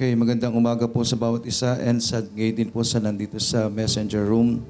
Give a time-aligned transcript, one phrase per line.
[0.00, 3.68] Okay, magandang umaga po sa bawat isa and sa ngayon din po sa nandito sa
[3.68, 4.64] messenger room.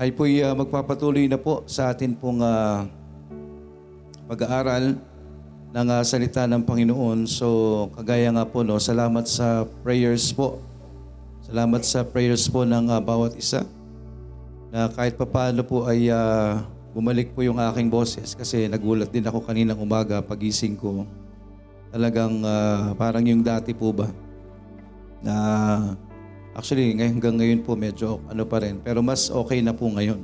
[0.00, 2.88] Ay po uh, magpapatuloy na po sa atin pong uh,
[4.24, 4.96] pag-aaral
[5.68, 7.28] ng uh, salita ng Panginoon.
[7.28, 7.46] So
[7.92, 10.64] kagaya nga po, no, salamat sa prayers po.
[11.44, 13.68] Salamat sa prayers po ng uh, bawat isa
[14.72, 16.64] na kahit papaano po ay uh,
[16.96, 21.04] bumalik po yung aking boses kasi nagulat din ako kaninang umaga pagising ko.
[21.92, 24.23] Talagang uh, parang yung dati po ba
[25.24, 25.34] na
[26.52, 30.20] actually ngay- hanggang ngayon po medyo ano pa rin pero mas okay na po ngayon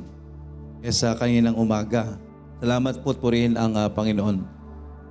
[0.80, 2.16] kesa kaninang umaga.
[2.60, 4.45] Salamat po po rin ang uh, Panginoon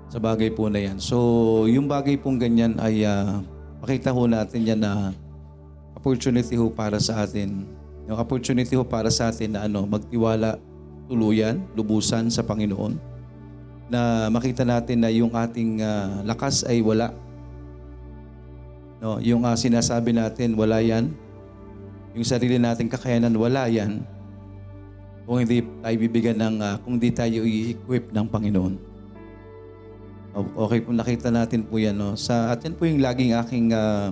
[0.10, 0.98] sa bagay po na yan.
[0.98, 3.42] So yung bagay pong ganyan ay uh,
[3.82, 5.14] makita ho natin yan na
[5.94, 7.66] opportunity ho para sa atin.
[8.10, 10.58] Yung opportunity ho para sa atin na ano, magtiwala
[11.10, 12.98] tuluyan, lubusan sa Panginoon.
[13.90, 17.14] Na makita natin na yung ating uh, lakas ay wala
[19.00, 21.16] No, yung uh, sinasabi natin, wala yan.
[22.12, 24.04] Yung sarili natin kakayanan, wala yan.
[25.24, 28.74] Kung hindi tayo bibigyan ng, uh, kung hindi tayo i-equip ng Panginoon.
[30.36, 31.96] Okay po, nakita natin po yan.
[31.96, 32.20] No?
[32.20, 34.12] Sa, at yan po yung laging aking uh,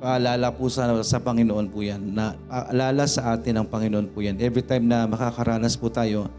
[0.00, 2.16] paalala po sa, sa Panginoon po yan.
[2.16, 4.40] Na, paalala sa atin ng Panginoon po yan.
[4.40, 6.32] Every time na makakaranas po tayo,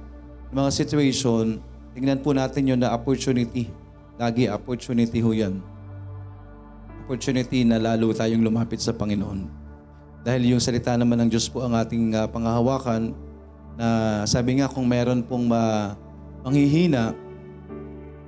[0.50, 1.62] mga situation,
[1.94, 3.70] tingnan po natin yun na opportunity.
[4.18, 5.73] Lagi opportunity ho yan
[7.14, 9.46] opportunity na lalo tayong lumapit sa Panginoon.
[10.26, 13.14] Dahil yung salita naman ng Diyos po ang ating uh, pangahawakan
[13.78, 13.88] na
[14.26, 15.94] sabi nga kung meron pong uh,
[16.42, 17.14] manghihina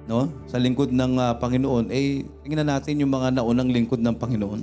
[0.06, 4.61] no, sa lingkod ng uh, Panginoon, eh tingnan natin yung mga naunang lingkod ng Panginoon.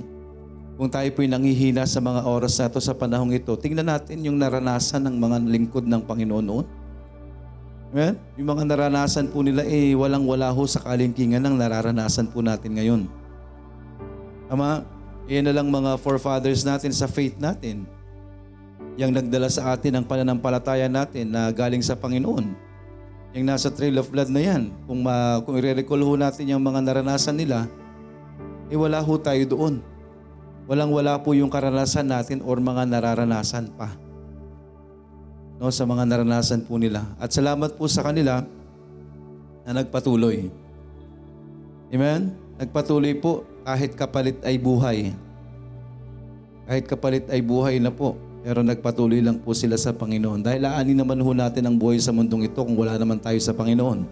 [0.79, 4.39] Kung tayo po'y nanghihina sa mga oras na ito sa panahong ito, tingnan natin yung
[4.39, 6.65] naranasan ng mga lingkod ng Panginoon noon.
[7.91, 8.15] Amen?
[8.39, 13.22] Yung mga naranasan po nila, eh walang-wala ho sa kalingkingan ng nararanasan po natin ngayon.
[14.53, 14.85] Ama,
[15.25, 17.89] yan na lang mga forefathers natin sa faith natin.
[18.93, 22.53] Yang nagdala sa atin ang pananampalataya natin na galing sa Panginoon.
[23.33, 26.85] Yung nasa trail of blood na yan, kung, ma, kung i-recall ho natin yung mga
[26.85, 27.65] naranasan nila,
[28.69, 29.81] eh wala ho tayo doon.
[30.69, 33.89] Walang-wala po yung karanasan natin or mga nararanasan pa.
[35.57, 37.09] No, sa mga naranasan po nila.
[37.17, 38.45] At salamat po sa kanila
[39.65, 40.53] na nagpatuloy.
[41.89, 42.37] Amen?
[42.61, 45.15] Nagpatuloy po kahit kapalit ay buhay.
[46.67, 48.19] Kahit kapalit ay buhay na po.
[48.43, 50.43] Pero nagpatuloy lang po sila sa Panginoon.
[50.43, 53.55] Dahil aani naman ho natin ang buhay sa mundong ito kung wala naman tayo sa
[53.55, 54.03] Panginoon.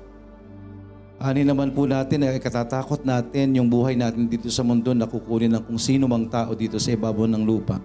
[1.22, 5.54] Ani naman po natin ay katatakot natin yung buhay natin dito sa mundo na kukunin
[5.54, 7.78] ng kung sino mang tao dito sa ibabaw ng lupa.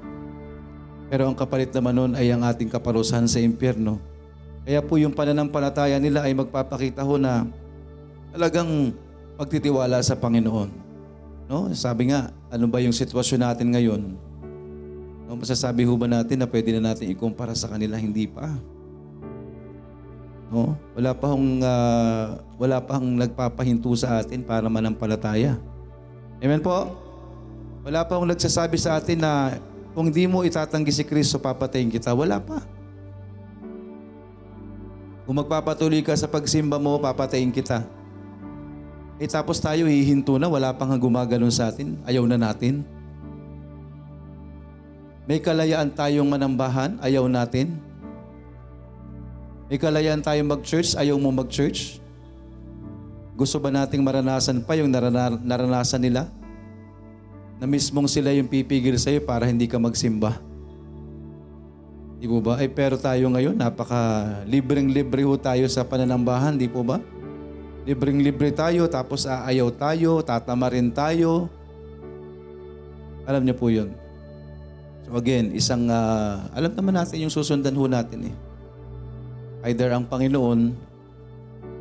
[1.13, 4.01] Pero ang kapalit naman nun ay ang ating kaparusahan sa impyerno.
[4.65, 7.45] Kaya po yung pananampalataya nila ay magpapakita ho na
[8.33, 8.95] talagang
[9.37, 10.86] pagtitiwala sa Panginoon.
[11.47, 11.71] No?
[11.75, 14.03] Sabi nga, ano ba yung sitwasyon natin ngayon?
[15.27, 17.99] No, masasabi ho ba natin na pwede na natin ikumpara sa kanila?
[17.99, 18.51] Hindi pa.
[20.51, 20.79] No?
[20.95, 25.59] Wala pa hong uh, wala pa hong nagpapahinto sa atin para manampalataya.
[26.39, 26.95] Amen po?
[27.83, 29.59] Wala pa hong nagsasabi sa atin na
[29.97, 32.15] kung di mo itatanggi si Kristo, papatayin kita.
[32.15, 32.63] Wala pa.
[35.27, 37.83] Kung magpapatuloy ka sa pagsimba mo, papatayin kita.
[39.17, 42.85] Eh tapos tayo hihinto na, wala pang gumaganon sa atin, ayaw na natin.
[45.25, 47.81] May kalayaan tayong manambahan, ayaw natin.
[49.67, 51.99] May kalayaan tayong mag-church, ayaw mo mag-church.
[53.35, 56.29] Gusto ba nating maranasan pa yung narana- naranasan nila?
[57.57, 60.39] Na mismong sila yung pipigil sa'yo para hindi ka magsimba.
[62.21, 62.61] Di po ba?
[62.61, 67.01] Ay pero tayo ngayon, napaka libreng-libre ho tayo sa pananambahan, di po ba?
[67.87, 71.47] Libreng-libre tayo, tapos aayaw tayo, tatama rin tayo.
[73.23, 73.95] Alam niyo po yun.
[75.07, 78.35] So again, isang, uh, alam naman natin yung susundan ho natin eh.
[79.71, 80.75] Either ang Panginoon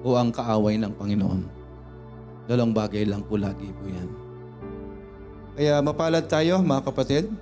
[0.05, 1.41] o ang kaaway ng Panginoon.
[2.45, 4.09] Dalawang bagay lang po lagi po yan.
[5.57, 7.33] Kaya mapalad tayo mga kapatid.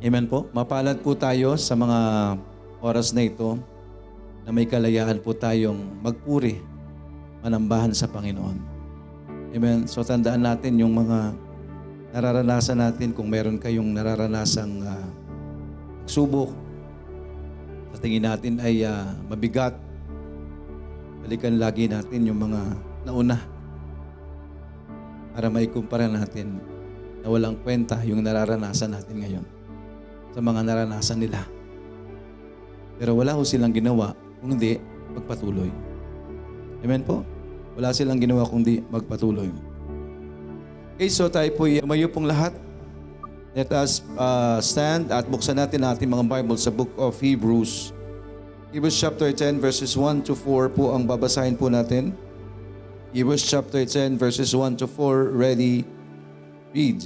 [0.00, 0.48] Amen po.
[0.56, 2.00] Mapalad po tayo sa mga
[2.80, 3.60] oras na ito
[4.48, 6.71] na may kalayaan po tayong magpuri
[7.42, 8.56] manambahan sa Panginoon.
[9.52, 9.84] Amen.
[9.84, 11.34] So tandaan natin yung mga
[12.14, 15.06] nararanasan natin kung meron kayong nararanasang uh,
[16.08, 16.54] subok
[17.92, 19.76] sa tingin natin ay uh, mabigat.
[21.22, 22.60] Balikan lagi natin yung mga
[23.06, 23.38] nauna
[25.32, 26.58] para may kumpara natin
[27.22, 29.46] na walang kwenta yung nararanasan natin ngayon
[30.32, 31.44] sa mga naranasan nila.
[32.98, 34.76] Pero wala ho silang ginawa kung hindi
[35.14, 35.70] magpatuloy.
[36.82, 37.22] Amen po?
[37.76, 39.48] Wala silang ginawa kundi magpatuloy.
[40.96, 42.52] Okay, so tayo po umayo pong lahat.
[43.52, 47.92] Let us uh, stand at buksan natin ating mga Bible sa book of Hebrews.
[48.72, 52.16] Hebrews chapter 10 verses 1 to 4 po ang babasahin po natin.
[53.12, 55.36] Hebrews chapter 10 verses 1 to 4.
[55.36, 55.84] Ready?
[56.72, 57.04] Read.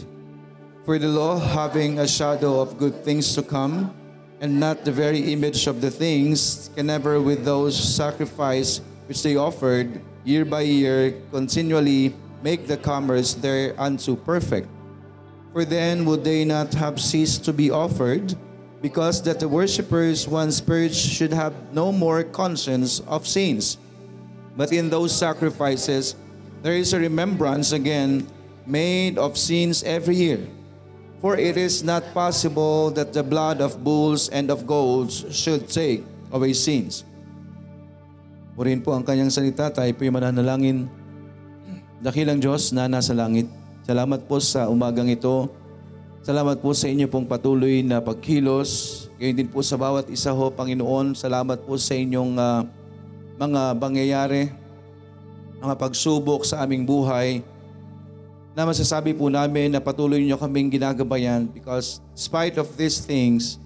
[0.86, 3.90] For the law, having a shadow of good things to come,
[4.38, 8.78] and not the very image of the things, can never with those sacrifice
[9.10, 12.12] which they offered year by year continually
[12.42, 14.66] make the comers thereunto perfect.
[15.54, 18.34] For then would they not have ceased to be offered,
[18.82, 23.78] because that the worshippers once purged should have no more conscience of sins.
[24.56, 26.16] But in those sacrifices,
[26.60, 28.26] there is a remembrance again
[28.66, 30.42] made of sins every year.
[31.22, 36.04] For it is not possible that the blood of bulls and of goats should take
[36.32, 37.04] away sins.
[38.56, 40.88] Purihin po ang kanyang salita, tayo po yung mananalangin.
[42.00, 43.44] Dakilang Diyos na nasa langit,
[43.84, 45.52] salamat po sa umagang ito.
[46.24, 49.04] Salamat po sa inyo pong patuloy na pagkilos.
[49.20, 51.12] Gayon din po sa bawat isa ho, Panginoon.
[51.12, 52.64] Salamat po sa inyong ah,
[53.36, 54.48] mga pangyayari,
[55.60, 57.44] mga pagsubok sa aming buhay
[58.56, 63.60] na masasabi po namin na patuloy niyo kaming ginagabayan because spite of these things,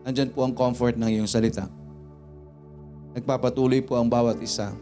[0.00, 1.68] nandyan po ang comfort ng iyong salita.
[3.14, 4.74] Nagpapatuloy po ang bawat isa.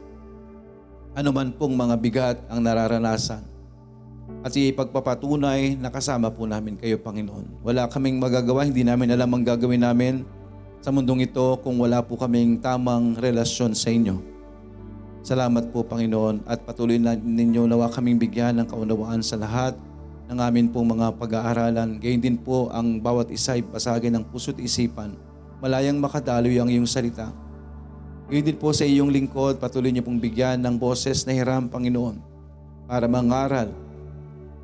[1.13, 3.45] Ano man pong mga bigat ang nararanasan.
[4.41, 7.61] At ipagpapatunay na kasama po namin kayo, Panginoon.
[7.61, 10.25] Wala kaming magagawa, hindi namin alam ang gagawin namin
[10.81, 14.17] sa mundong ito kung wala po kaming tamang relasyon sa inyo.
[15.21, 19.77] Salamat po, Panginoon, at patuloy na ninyo nawa kaming bigyan ng kaunawaan sa lahat
[20.33, 22.01] ng amin pong mga pag-aaralan.
[22.01, 25.13] Gayun din po ang bawat isa ay pasagin ng puso't isipan.
[25.61, 27.42] Malayang makadaloy ang iyong salita.
[28.31, 32.19] Gayun din po sa iyong lingkod, patuloy niyo pong bigyan ng boses na hiram, Panginoon,
[32.87, 33.75] para mangaral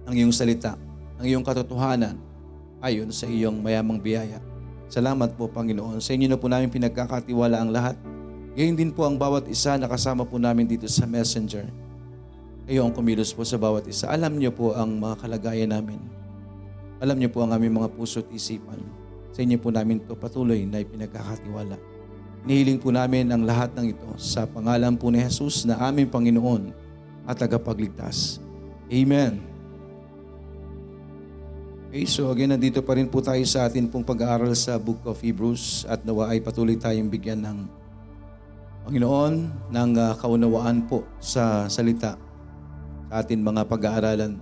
[0.06, 0.78] ang iyong salita,
[1.19, 2.16] ang iyong katotohanan,
[2.78, 4.38] ayon sa iyong mayamang biyaya.
[4.88, 6.00] Salamat po, Panginoon.
[6.00, 7.99] Sa inyo na po namin pinagkakatiwala ang lahat.
[8.56, 11.69] Gayon din po ang bawat isa na kasama po namin dito sa messenger.
[12.64, 14.08] Kayo ang kumilos po sa bawat isa.
[14.08, 16.00] Alam niyo po ang mga kalagayan namin.
[16.99, 18.81] Alam niyo po ang aming mga puso't isipan.
[19.37, 21.97] Sa inyo po namin ito patuloy na ipinagkakatiwala.
[22.46, 26.70] Nihiling po namin ang lahat ng ito sa pangalan po ni Jesus na aming Panginoon
[27.26, 28.38] at tagapagligtas.
[28.88, 29.43] Amen.
[31.88, 35.17] Okay, so again, nandito pa rin po tayo sa atin pong pag-aaral sa Book of
[35.25, 37.58] Hebrews at nawa ay patuloy tayong bigyan ng
[38.84, 39.34] Panginoon
[39.73, 42.17] ng uh, kaunawaan po sa salita
[43.08, 44.37] sa atin mga pag-aaralan.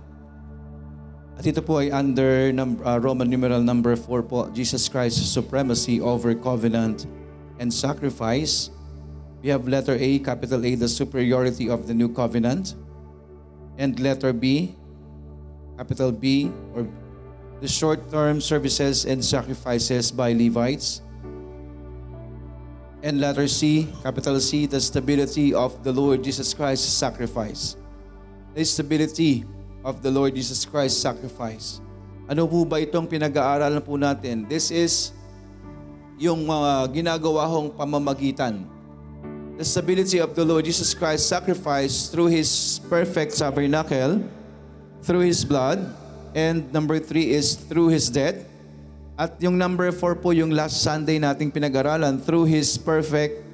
[1.39, 6.03] At ito po ay under num- uh, Roman numeral number 4 po, Jesus Christ's supremacy
[6.03, 7.07] over covenant
[7.59, 8.69] and sacrifice.
[9.41, 12.75] We have letter A, capital A, the superiority of the new covenant.
[13.77, 14.73] And letter B,
[15.77, 16.87] capital B, or
[17.61, 21.01] the short-term services and sacrifices by Levites.
[23.05, 27.77] And letter C, capital C, the stability of the Lord Jesus Christ's sacrifice.
[28.57, 29.45] The stability
[29.85, 31.79] of the Lord Jesus Christ's sacrifice.
[32.27, 34.49] Ano po ba itong pinag-aaralan po natin?
[34.49, 35.13] This is
[36.17, 38.65] yung mga ginagawa hong pamamagitan.
[39.57, 44.25] The stability of the Lord Jesus Christ's sacrifice through His perfect tabernacle,
[45.05, 45.77] through His blood,
[46.33, 48.41] and number three is through His death.
[49.17, 53.45] At yung number four po yung last Sunday nating pinag-aralan, through His perfect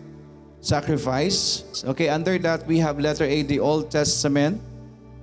[0.63, 1.67] sacrifice.
[1.84, 4.60] Okay, under that we have letter A, the Old Testament,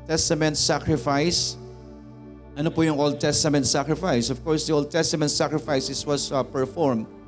[0.05, 1.57] Testament sacrifice.
[2.57, 4.29] Ano po yung Old Testament sacrifice?
[4.29, 7.20] Of course, the Old Testament sacrifices was uh, performed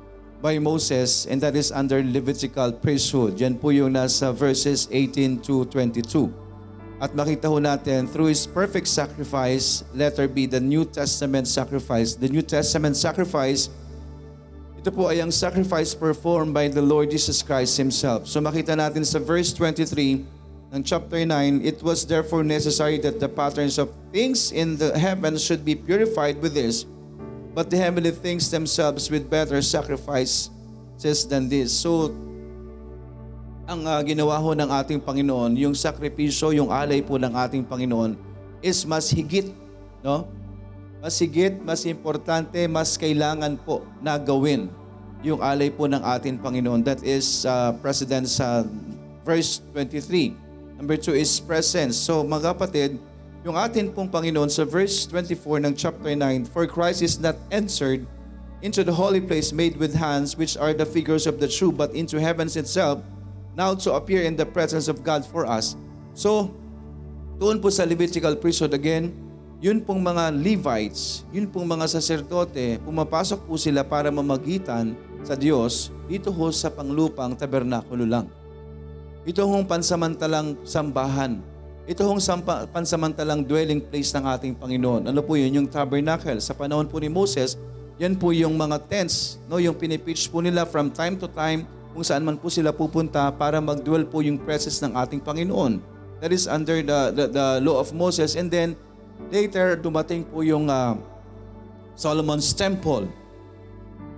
[0.43, 3.39] by Moses and that is under Levitical priesthood.
[3.39, 6.27] Yan po yung nasa verses 18 to 22.
[6.99, 12.19] At makita ho natin, through His perfect sacrifice, letter B, the New Testament sacrifice.
[12.19, 13.71] The New Testament sacrifice,
[14.75, 18.27] ito po ay ang sacrifice performed by the Lord Jesus Christ Himself.
[18.27, 20.27] So makita natin sa verse 23
[20.75, 25.39] ng chapter 9, It was therefore necessary that the patterns of things in the heavens
[25.39, 26.83] should be purified with this,
[27.53, 30.49] but the heavenly things themselves with better sacrifices
[31.29, 31.69] than this.
[31.69, 32.09] So,
[33.69, 38.17] ang uh, ginawa ho ng ating Panginoon, yung sakripisyo, yung alay po ng ating Panginoon
[38.59, 39.53] is mas higit,
[40.03, 40.27] no?
[40.99, 44.71] Mas higit, mas importante, mas kailangan po na gawin
[45.23, 46.83] yung alay po ng ating Panginoon.
[46.83, 48.67] That is uh, President sa
[49.23, 50.35] verse 23.
[50.79, 51.95] Number 2 is presence.
[51.95, 52.99] So mga kapatid,
[53.43, 58.07] yung atin pong Panginoon sa verse 24 ng chapter 9, For Christ is not entered
[58.63, 61.91] into the holy place made with hands, which are the figures of the true, but
[61.91, 63.03] into heavens itself,
[63.59, 65.75] now to appear in the presence of God for us.
[66.15, 66.55] So,
[67.35, 69.11] doon po sa Levitical priesthood again,
[69.59, 75.91] yun pong mga Levites, yun pong mga saserdote, pumapasok po sila para mamagitan sa Diyos
[76.07, 78.31] dito ho sa panglupang tabernakulo lang.
[79.27, 81.52] Ito hong pansamantalang sambahan.
[81.83, 85.11] Ito hong sampa, pansamantalang dwelling place ng ating Panginoon.
[85.11, 85.51] Ano po yun?
[85.51, 86.39] Yung tabernacle.
[86.39, 87.59] Sa panahon po ni Moses,
[87.99, 89.59] yan po yung mga tents, no?
[89.59, 93.59] yung pinipitch po nila from time to time kung saan man po sila pupunta para
[93.59, 95.83] mag-dwell po yung presence ng ating Panginoon.
[96.23, 98.39] That is under the, the, the law of Moses.
[98.39, 98.79] And then,
[99.27, 100.95] later, dumating po yung uh,
[101.99, 103.11] Solomon's Temple.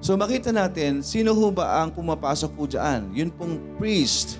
[0.05, 3.09] So makita natin, sino ho ba ang pumapasok po dyan?
[3.09, 4.37] Yun pong priest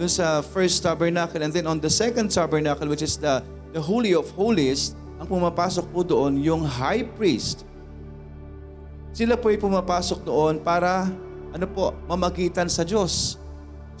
[0.00, 1.44] dun sa first tabernacle.
[1.44, 3.44] And then on the second tabernacle, which is the,
[3.76, 7.68] the Holy of Holies, ang pumapasok po doon yung high priest.
[9.12, 11.04] Sila po ay pumapasok doon para
[11.52, 13.36] ano po, mamagitan sa Diyos.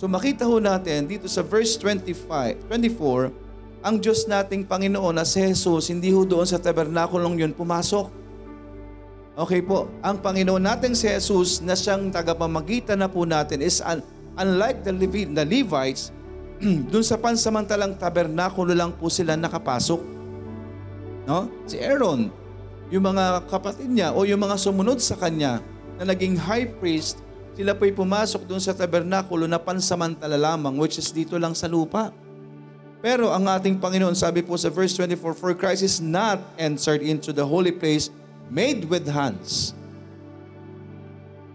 [0.00, 5.44] So makita ho natin dito sa verse 25, 24, ang Diyos nating Panginoon na si
[5.44, 8.08] Jesus, hindi ho doon sa tabernakulong yun pumasok.
[9.36, 14.04] Okay po, ang Panginoon nating si Jesus na siyang tagapamagitan na po natin is un-
[14.38, 16.14] unlike the, Levi- the Levites,
[16.92, 20.00] doon sa pansamantalang tabernakulo lang po sila nakapasok.
[21.24, 21.48] No?
[21.64, 22.28] Si Aaron,
[22.92, 25.62] yung mga kapatid niya o yung mga sumunod sa kanya
[25.96, 27.22] na naging high priest,
[27.54, 32.12] sila po'y pumasok doon sa tabernakulo na pansamantala lamang, which is dito lang sa lupa.
[33.00, 37.32] Pero ang ating Panginoon, sabi po sa verse 24, For Christ is not entered into
[37.32, 38.12] the holy place
[38.52, 39.72] made with hands.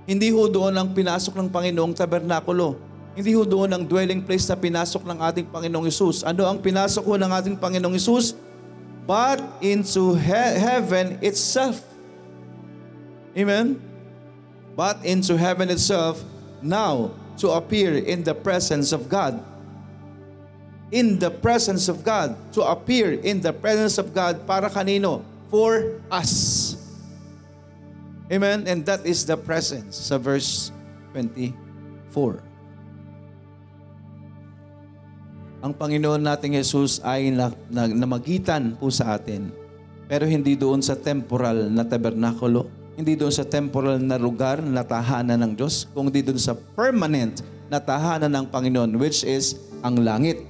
[0.06, 2.78] Hindi ho doon ang pinasok ng Panginoong tabernakulo.
[3.18, 6.22] Hindi ho doon ang dwelling place na pinasok ng ating Panginoong Isus.
[6.22, 8.38] Ano ang pinasok ho ng ating Panginoong Isus?
[9.10, 11.82] But into he- heaven itself.
[13.34, 13.82] Amen?
[14.78, 16.22] But into heaven itself
[16.62, 19.42] now to appear in the presence of God
[20.92, 25.24] in the presence of God, to appear in the presence of God para kanino?
[25.50, 26.78] For us.
[28.26, 28.66] Amen?
[28.66, 30.74] And that is the presence sa verse
[31.14, 31.54] 24.
[35.66, 39.50] Ang Panginoon nating Jesus ay na, na, namagitan po sa atin.
[40.06, 45.42] Pero hindi doon sa temporal na tabernakulo, hindi doon sa temporal na lugar na tahanan
[45.42, 50.46] ng Diyos, kundi doon sa permanent na tahanan ng Panginoon, which is ang langit.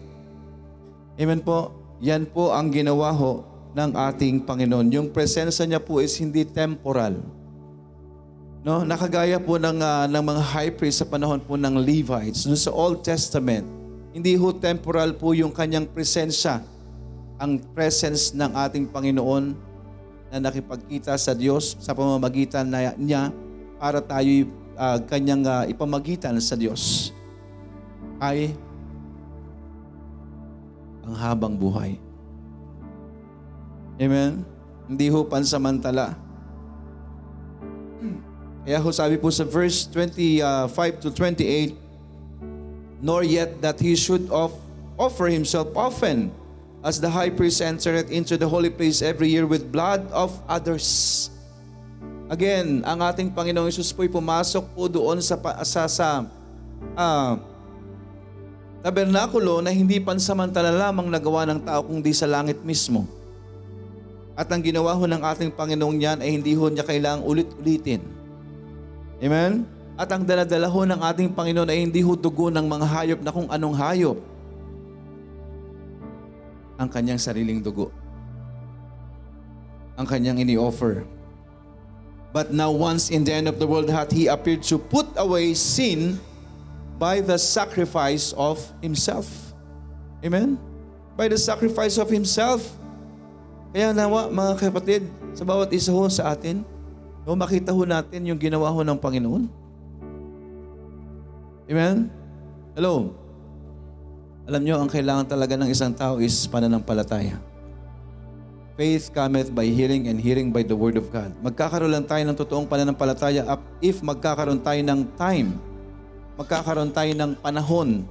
[1.16, 1.72] Amen po.
[2.04, 4.92] Yan po ang ginawa ho ng ating Panginoon.
[4.92, 7.16] Yung presensya niya po is hindi temporal.
[8.66, 12.58] No, nakagaya po ng uh, ng mga high priest sa panahon po ng Levites no,
[12.58, 13.62] sa Old Testament.
[14.10, 16.66] Hindi ho temporal po yung kanyang presensya.
[17.38, 19.54] Ang presence ng ating Panginoon
[20.34, 23.30] na nakipagkita sa Diyos sa pamamagitan na, niya
[23.78, 27.14] para tayo uh, kanyang uh, ipamagitan sa Diyos
[28.18, 28.50] ay
[31.06, 32.02] ang habang buhay.
[34.02, 34.42] Amen?
[34.90, 36.25] Hindi ho pansamantala.
[38.66, 40.42] Kaya ho sabi po sa verse 25
[41.06, 41.78] to 28,
[43.06, 44.58] Nor yet that he should off,
[44.98, 46.34] offer himself often,
[46.82, 51.30] as the high priest entereth into the holy place every year with blood of others.
[52.26, 56.26] Again, ang ating Panginoong Isus po'y pumasok po doon sa, sa, sa
[56.98, 57.38] uh,
[58.82, 63.06] tabernakulo na hindi pansamantala lamang nagawa ng tao kundi sa langit mismo.
[64.34, 68.25] At ang ginawa ho ng ating Panginoong yan ay hindi ho niya kailangang ulit-ulitin.
[69.24, 69.64] Amen?
[69.96, 73.32] At ang daladala ho ng ating Panginoon ay hindi ho dugo ng mga hayop na
[73.32, 74.20] kung anong hayop.
[76.76, 77.96] Ang kanyang sariling dugo.
[79.96, 81.08] Ang kanyang ini-offer.
[82.36, 85.56] But now once in the end of the world hath He appeared to put away
[85.56, 86.20] sin
[87.00, 89.32] by the sacrifice of Himself.
[90.20, 90.60] Amen?
[91.16, 92.68] By the sacrifice of Himself.
[93.72, 96.68] Kaya nawa mga kapatid, sa bawat isa ho sa atin,
[97.26, 99.44] no, makita ho natin yung ginawa ho ng Panginoon.
[101.66, 102.08] Amen?
[102.78, 103.12] Hello?
[104.46, 107.42] Alam nyo, ang kailangan talaga ng isang tao is pananampalataya.
[108.78, 111.34] Faith cometh by hearing and hearing by the word of God.
[111.42, 113.42] Magkakaroon lang tayo ng totoong pananampalataya
[113.82, 115.58] if magkakaroon tayo ng time,
[116.38, 118.06] magkakaroon tayo ng panahon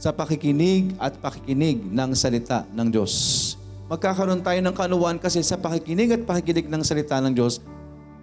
[0.00, 3.12] sa pakikinig at pakikinig ng salita ng Diyos.
[3.92, 7.60] Magkakaroon tayo ng kanuwan kasi sa pakikinig at pakikinig ng salita ng Diyos.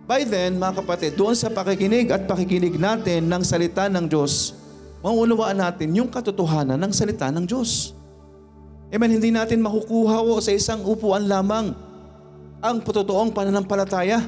[0.08, 4.56] By then, mga kapatid, doon sa pakikinig at pakikinig natin ng salita ng Diyos,
[5.04, 7.92] mauunawaan natin yung katotohanan ng salita ng Diyos.
[8.88, 11.76] Amen, hindi natin makukuha o sa isang upuan lamang
[12.64, 14.24] ang totoong pananampalataya.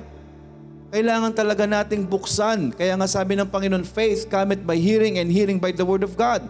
[0.91, 2.75] Kailangan talaga nating buksan.
[2.75, 6.11] Kaya nga sabi ng Panginoon, faith cometh by hearing and hearing by the word of
[6.19, 6.43] God.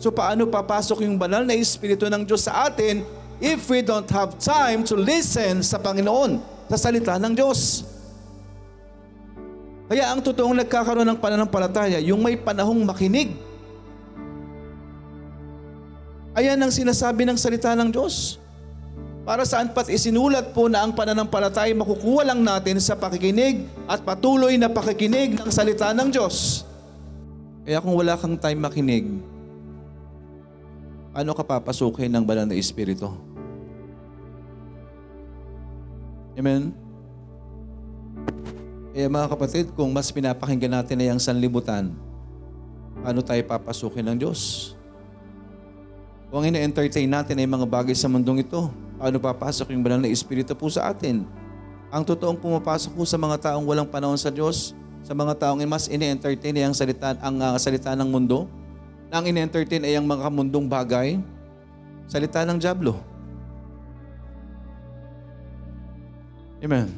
[0.00, 3.04] So paano papasok yung banal na Espiritu ng Diyos sa atin
[3.44, 6.40] if we don't have time to listen sa Panginoon,
[6.72, 7.84] sa salita ng Diyos.
[9.90, 13.34] Kaya ang totoong nagkakaroon ng pananampalataya, yung may panahong makinig.
[16.30, 18.38] Ayan ang sinasabi ng salita ng Diyos.
[19.26, 24.54] Para saan pat isinulat po na ang pananampalataya makukuha lang natin sa pakikinig at patuloy
[24.54, 26.62] na pakikinig ng salita ng Diyos.
[27.66, 29.10] Kaya kung wala kang time makinig,
[31.10, 33.10] paano ka papasukin ng banal na Espiritu?
[36.38, 36.89] Amen?
[38.90, 41.94] Kaya mga kapatid, kung mas pinapakinggan natin na yung sanlibutan,
[42.98, 44.74] paano tayo papasukin ng Diyos?
[46.30, 50.58] Kung ina-entertain natin ay mga bagay sa mundong ito, paano papasok yung banal na Espiritu
[50.58, 51.22] po sa atin?
[51.90, 54.74] Ang totoong pumapasok po sa mga taong walang panahon sa Diyos,
[55.06, 58.50] sa mga taong mas ine-entertain ay ang salita, ang uh, salita ng mundo,
[59.06, 61.18] na ang ine-entertain ay ang mga mundong bagay,
[62.10, 62.98] salita ng Diablo.
[66.58, 66.90] Amen.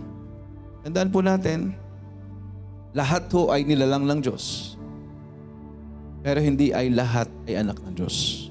[0.85, 1.82] Tandaan po natin,
[2.93, 4.77] lahat ho ay nilalang ng Diyos.
[6.23, 8.49] Pero hindi ay lahat ay anak ng Diyos.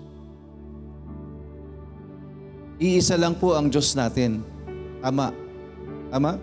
[2.82, 4.42] Iisa lang po ang Diyos natin.
[5.00, 5.30] Tama.
[6.10, 6.42] Tama?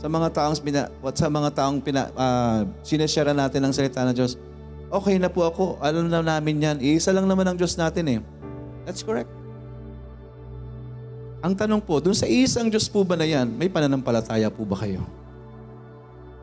[0.00, 4.16] Sa mga taong pina, what sa mga taong pina, uh, sineshare natin ang salita ng
[4.16, 4.40] Diyos,
[4.88, 5.76] okay na po ako.
[5.84, 6.76] Alam na namin yan.
[6.80, 8.20] Iisa lang naman ang Diyos natin eh.
[8.88, 9.28] That's correct.
[11.44, 14.80] Ang tanong po, dun sa isang Diyos po ba na yan, may pananampalataya po ba
[14.80, 15.04] kayo?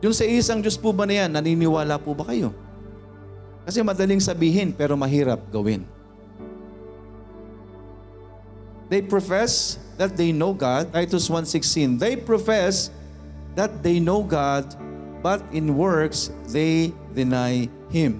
[0.04, 2.52] Dun sa isang Diyos po ba na yan, naniniwala po ba kayo?
[3.64, 5.88] Kasi madaling sabihin pero mahirap gawin.
[8.92, 12.04] They profess that they know God, Titus 1.16.
[12.04, 12.92] They profess
[13.56, 14.76] that they know God,
[15.24, 18.20] but in works they deny Him.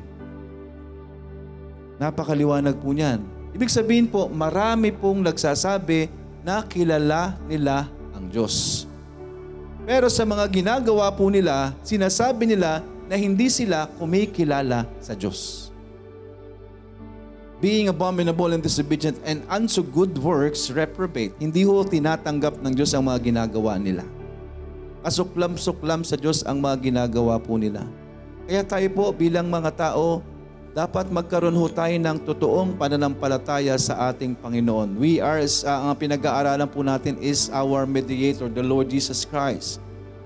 [2.00, 3.28] Napakaliwanag po niyan.
[3.52, 6.08] Ibig sabihin po, marami pong nagsasabi
[6.48, 8.88] na kilala nila ang Diyos.
[9.84, 12.80] Pero sa mga ginagawa po nila, sinasabi nila
[13.12, 15.72] na hindi sila kumikilala sa Diyos.
[17.60, 21.32] Being abominable and disobedient and unto good works reprobate.
[21.40, 24.04] Hindi ho tinatanggap ng Diyos ang mga ginagawa nila.
[25.04, 27.84] Kasuklam-suklam sa Diyos ang mga ginagawa po nila.
[28.48, 30.20] Kaya tayo po bilang mga tao,
[30.74, 34.98] dapat magkaroon ho tayo ng totoong pananampalataya sa ating Panginoon.
[34.98, 39.78] We are, uh, ang pinag-aaralan po natin is our mediator, the Lord Jesus Christ.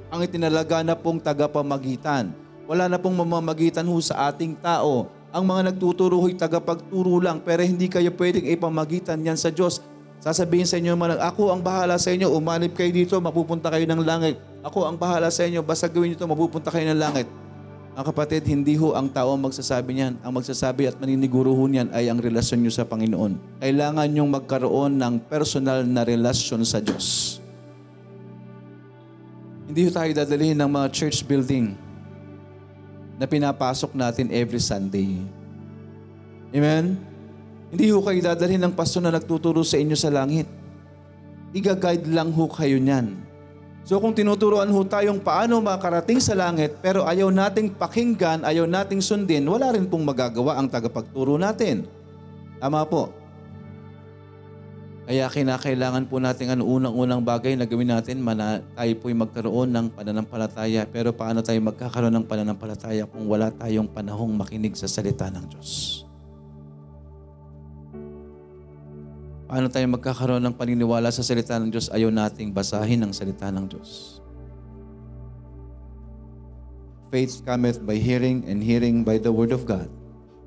[0.08, 2.32] Ang itinalaga na pong tagapamagitan.
[2.64, 5.12] Wala na pong mamamagitan ho sa ating tao.
[5.36, 9.84] Ang mga nagtuturo ho'y tagapagturo lang, pero hindi kayo pwedeng ipamagitan yan sa Diyos.
[10.24, 14.00] Sasabihin sa inyo man, ako ang bahala sa inyo, umanib kayo dito, mapupunta kayo ng
[14.00, 14.40] langit.
[14.64, 17.28] Ako ang bahala sa inyo, basta gawin nyo ito, mapupunta kayo ng langit.
[17.98, 20.22] Ang kapatid, hindi ho ang tao ang magsasabi niyan.
[20.22, 23.58] Ang magsasabi at maniniguro ho niyan ay ang relasyon nyo sa Panginoon.
[23.58, 27.42] Kailangan nyong magkaroon ng personal na relasyon sa Diyos.
[29.66, 31.74] Hindi ho tayo dadalhin ng mga church building
[33.18, 35.18] na pinapasok natin every Sunday.
[36.54, 37.02] Amen?
[37.74, 40.46] Hindi ho kayo dadalhin ng pastor na nagtuturo sa inyo sa langit.
[41.50, 43.27] Iga-guide lang ho kayo niyan.
[43.88, 49.00] So kung tinuturuan ho tayong paano makarating sa langit pero ayaw nating pakinggan, ayaw nating
[49.00, 51.88] sundin, wala rin pong magagawa ang tagapagturo natin.
[52.60, 53.16] Tama po.
[55.08, 59.88] Kaya kinakailangan po natin ang unang-unang bagay na gawin natin, mana, tayo po'y magkaroon ng
[59.96, 60.84] pananampalataya.
[60.84, 66.07] Pero paano tayo magkakaroon ng pananampalataya kung wala tayong panahong makinig sa salita ng Diyos?
[69.48, 73.64] Paano tayo magkakaroon ng paniniwala sa salita ng Diyos ayaw nating basahin ang salita ng
[73.64, 74.20] Diyos?
[77.08, 79.88] Faith cometh by hearing and hearing by the word of God.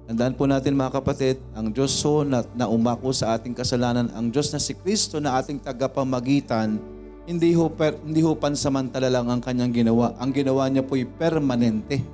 [0.04, 4.28] Tandaan po natin mga kapatid, ang Diyos so na, na umako sa ating kasalanan, ang
[4.28, 6.76] Diyos na si Kristo na ating tagapamagitan,
[7.24, 10.12] hindi ho, per, hindi ho pansamantala lang ang kanyang ginawa.
[10.20, 12.04] Ang ginawa niya po'y permanente.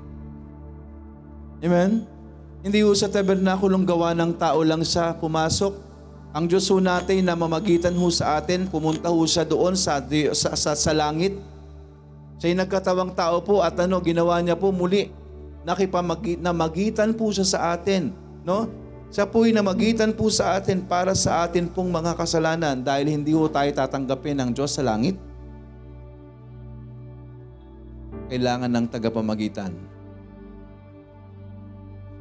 [1.67, 2.07] Amen?
[2.63, 5.86] Hindi ho sa tabernakulong gawa ng tao lang siya pumasok,
[6.37, 10.05] ang Diyos ho natin na mamagitan ho sa atin, pumunta ho siya doon sa,
[10.37, 11.33] sa, sa, sa langit.
[12.37, 15.09] Siya'y nagkatawang tao po at ano, ginawa niya po muli.
[15.65, 18.13] Nakipamagit, namagitan po siya sa atin.
[18.45, 18.69] No?
[19.09, 23.49] Siya po'y namagitan po sa atin para sa atin pong mga kasalanan dahil hindi ho
[23.49, 25.17] tayo tatanggapin ng Diyos sa langit.
[28.29, 29.73] Kailangan ng tagapamagitan.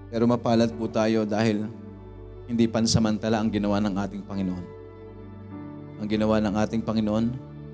[0.07, 1.67] Pero mapalad po tayo dahil
[2.45, 4.65] hindi pansamantala ang ginawa ng ating Panginoon.
[6.01, 7.25] Ang ginawa ng ating Panginoon,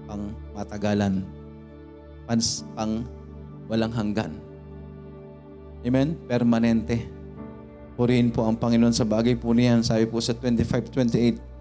[0.07, 0.23] pang
[0.55, 1.23] matagalan.
[2.27, 3.03] Pans, pang
[3.67, 4.31] walang hanggan.
[5.81, 6.19] Amen?
[6.27, 7.07] Permanente.
[7.95, 9.83] Purihin po ang Panginoon sa bagay po niyan.
[9.83, 11.51] Sabi po sa 25-28,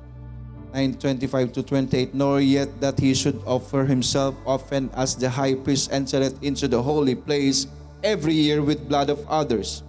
[0.71, 5.91] 9.25 to 28, Nor yet that he should offer himself often as the high priest
[5.91, 7.67] entereth into the holy place
[8.07, 9.83] every year with blood of others.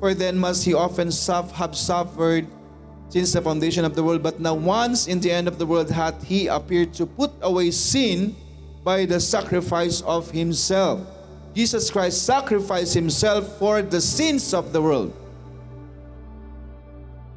[0.00, 2.46] For then must he often have suffered
[3.08, 4.22] since the foundation of the world.
[4.22, 7.70] But now once in the end of the world hath he appeared to put away
[7.70, 8.36] sin
[8.84, 11.00] by the sacrifice of himself.
[11.54, 15.14] Jesus Christ sacrificed himself for the sins of the world.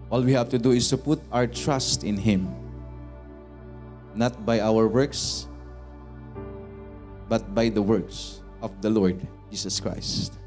[0.10, 2.50] All we have to do is to put our trust in him.
[4.16, 5.48] Not by our works,
[7.30, 10.39] but by the works of the Lord Jesus Christ.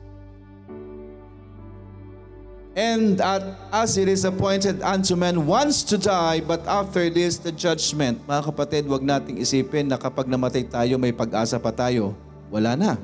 [2.73, 7.53] And at, as it is appointed unto men once to die, but after this the
[7.53, 8.25] judgment.
[8.25, 12.17] Mga kapatid, wag nating isipin na kapag namatay tayo, may pag-asa pa tayo.
[12.49, 12.97] Wala na.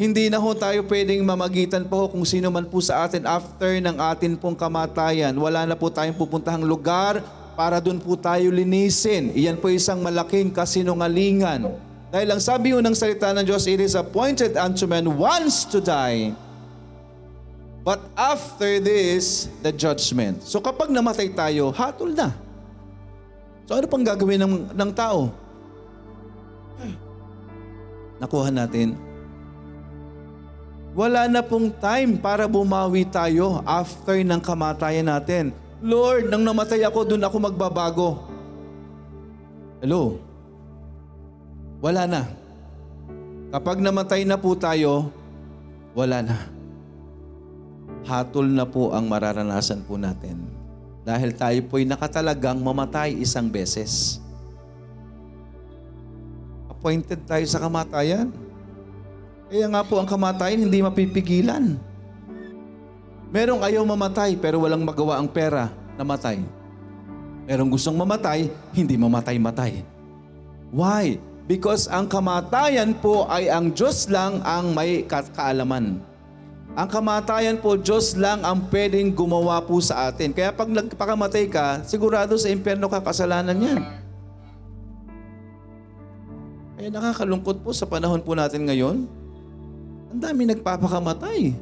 [0.00, 3.76] Hindi na ho tayo pwedeng mamagitan pa ho kung sino man po sa atin after
[3.76, 5.36] ng atin pong kamatayan.
[5.36, 7.20] Wala na po tayong pupuntahang lugar
[7.52, 9.28] para doon po tayo linisin.
[9.36, 11.68] Iyan po isang malaking kasinungalingan.
[12.08, 16.32] Dahil ang sabi ng salita ng Diyos, it is appointed unto men once to die,
[17.82, 20.42] but after this, the judgment.
[20.46, 22.30] So kapag namatay tayo, hatol na.
[23.66, 25.30] So ano pang gagawin ng, ng tao?
[28.22, 28.94] Nakuha natin.
[30.92, 35.56] Wala na pong time para bumawi tayo after ng kamatayan natin.
[35.80, 38.08] Lord, nang namatay ako, doon ako magbabago.
[39.82, 40.20] Hello?
[41.82, 42.22] Wala na.
[43.50, 45.10] Kapag namatay na po tayo,
[45.96, 46.61] wala na.
[48.02, 50.42] Hatol na po ang mararanasan po natin.
[51.02, 54.22] Dahil tayo po'y nakatalagang mamatay isang beses.
[56.70, 58.30] Appointed tayo sa kamatayan.
[59.46, 61.78] Kaya nga po ang kamatayan hindi mapipigilan.
[63.32, 66.42] Merong ayaw mamatay pero walang magawa ang pera na matay.
[67.46, 69.82] Merong gustong mamatay, hindi mamatay-matay.
[70.70, 71.18] Why?
[71.50, 76.11] Because ang kamatayan po ay ang Diyos lang ang may ka- kaalaman.
[76.72, 80.32] Ang kamatayan po, Diyos lang ang pwedeng gumawa po sa atin.
[80.32, 83.80] Kaya pag nagpakamatay ka, sigurado sa impyerno ka kasalanan yan.
[86.80, 89.04] Kaya nakakalungkot po sa panahon po natin ngayon,
[90.16, 91.52] ang dami nagpapakamatay.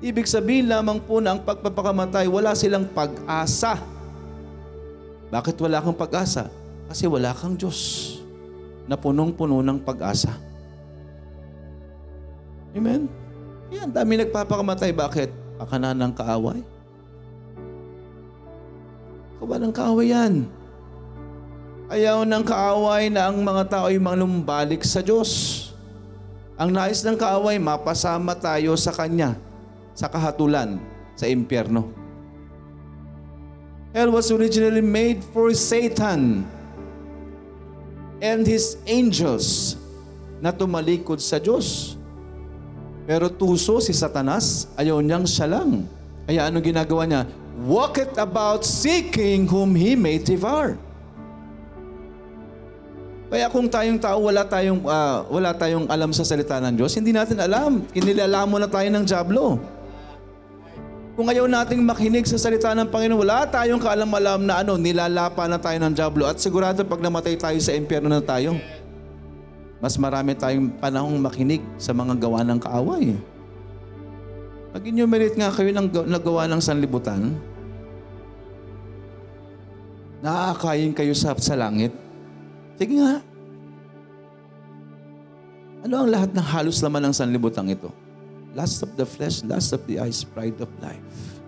[0.00, 3.76] Ibig sabihin lamang po na ang pagpapakamatay, wala silang pag-asa.
[5.28, 6.48] Bakit wala kang pag-asa?
[6.88, 8.16] Kasi wala kang Diyos
[8.88, 10.32] na punong-puno ng pag-asa.
[12.72, 13.19] Amen?
[13.70, 14.90] Yan, dami nagpapakamatay.
[14.90, 15.30] Bakit?
[15.62, 16.60] Pakanan ng kaaway.
[19.38, 20.34] Kawa ng kaaway yan.
[21.90, 25.58] Ayaw ng kaaway na ang mga tao ay malumbalik sa Diyos.
[26.60, 29.34] Ang nais ng kaaway, mapasama tayo sa Kanya,
[29.96, 30.76] sa kahatulan,
[31.16, 31.88] sa impyerno.
[33.90, 36.46] Hell was originally made for Satan
[38.22, 39.74] and his angels
[40.38, 41.98] na tumalikod sa Diyos.
[43.08, 45.84] Pero tuso si Satanas, ayaw niyang siya lang.
[46.28, 47.22] Kaya ano ginagawa niya?
[47.66, 50.80] Walk it about seeking whom he may devour.
[53.30, 57.14] Kaya kung tayong tao wala tayong ah, wala tayong alam sa salita ng Diyos, hindi
[57.14, 57.86] natin alam.
[57.94, 59.62] Kinilalaman na tayo ng Diablo.
[61.14, 65.60] Kung ayaw nating makinig sa salita ng Panginoon, wala tayong kaalam-alam na ano, nilalapa na
[65.60, 68.56] tayo ng Diablo at sigurado pag namatay tayo sa impyerno na tayo.
[69.80, 73.16] Mas marami tayong panahong makinig sa mga gawa ng kaaway.
[74.70, 77.32] Pag enumerate nga kayo ng ga- nagawa ng sanlibutan,
[80.20, 81.90] naaakayin kayo sa, sa langit.
[82.76, 83.24] Sige nga.
[85.80, 87.88] Ano ang lahat ng halos laman ng sanlibutan ito?
[88.52, 91.40] Lust of the flesh, lust of the eyes, pride of life.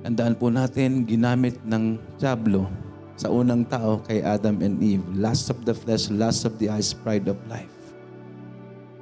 [0.00, 2.72] Tandaan po natin, ginamit ng Diablo
[3.14, 5.04] sa unang tao kay Adam and Eve.
[5.14, 7.70] Lust of the flesh, lust of the eyes, pride of life.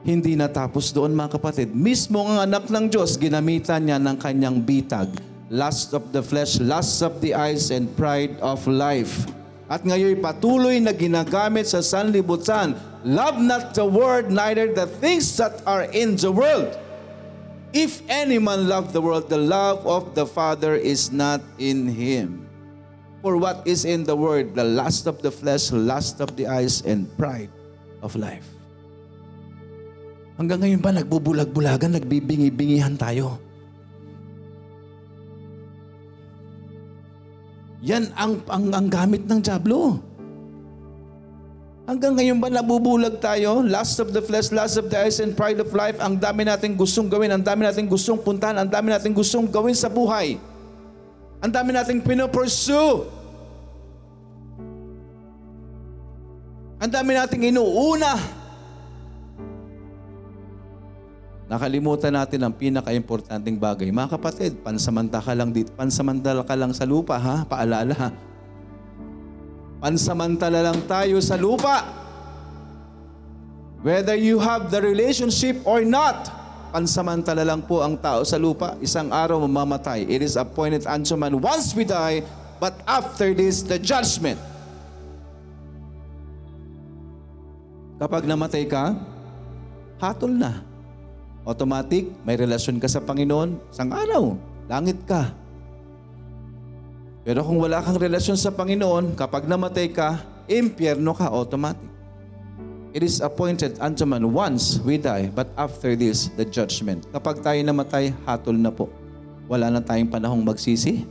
[0.03, 1.71] Hindi natapos doon mga kapatid.
[1.71, 5.09] Mismo ang anak ng Diyos, ginamitan niya ng kanyang bitag.
[5.53, 9.31] Lust of the flesh, lust of the eyes, and pride of life.
[9.71, 12.77] At ngayon patuloy na ginagamit sa sanlibutan.
[13.07, 16.77] Love not the world, neither the things that are in the world.
[17.73, 22.52] If any man love the world, the love of the Father is not in him.
[23.23, 24.59] For what is in the world?
[24.59, 27.55] The lust of the flesh, lust of the eyes, and pride
[28.03, 28.45] of life.
[30.35, 33.39] Hanggang ngayon ba nagbubulag-bulagan, nagbibingi-bingihan tayo?
[37.83, 40.03] Yan ang, ang, ang gamit ng Diablo.
[41.87, 43.63] Hanggang ngayon ba nabubulag tayo?
[43.63, 45.99] Lust of the flesh, lust of the eyes, and pride of life.
[46.03, 49.79] Ang dami nating gustong gawin, ang dami nating gustong puntahan, ang dami nating gustong gawin
[49.79, 50.43] sa buhay.
[51.43, 53.03] Ang dami nating pinopursue.
[56.79, 58.15] Ang dami nating inuuna.
[61.51, 63.91] Nakalimutan natin ang pinaka-importanting bagay.
[63.91, 67.45] Mga kapatid, pansamantala ka lang dito, pansamantala ka lang sa lupa, ha?
[67.45, 68.09] Paalala, ha?
[69.83, 71.85] Pansamantala lang tayo sa lupa.
[73.83, 76.42] Whether you have the relationship or not,
[76.73, 78.75] pansamantala lang po ang tao sa lupa.
[78.81, 80.09] Isang araw mamamatay.
[80.09, 82.25] It is appointed unto man once we die,
[82.57, 84.41] but after this, the judgment.
[88.01, 88.97] Kapag namatay ka,
[90.01, 90.65] hatol na.
[91.45, 94.35] Automatic, may relasyon ka sa Panginoon, isang araw,
[94.67, 95.31] langit ka.
[97.23, 100.19] Pero kung wala kang relasyon sa Panginoon, kapag namatay ka,
[100.51, 101.92] impyerno ka automatic.
[102.93, 107.09] It is appointed unto man once we die, but after this, the judgment.
[107.09, 108.93] Kapag tayo namatay, hatol na po.
[109.49, 111.09] Wala na tayong panahong magsisi.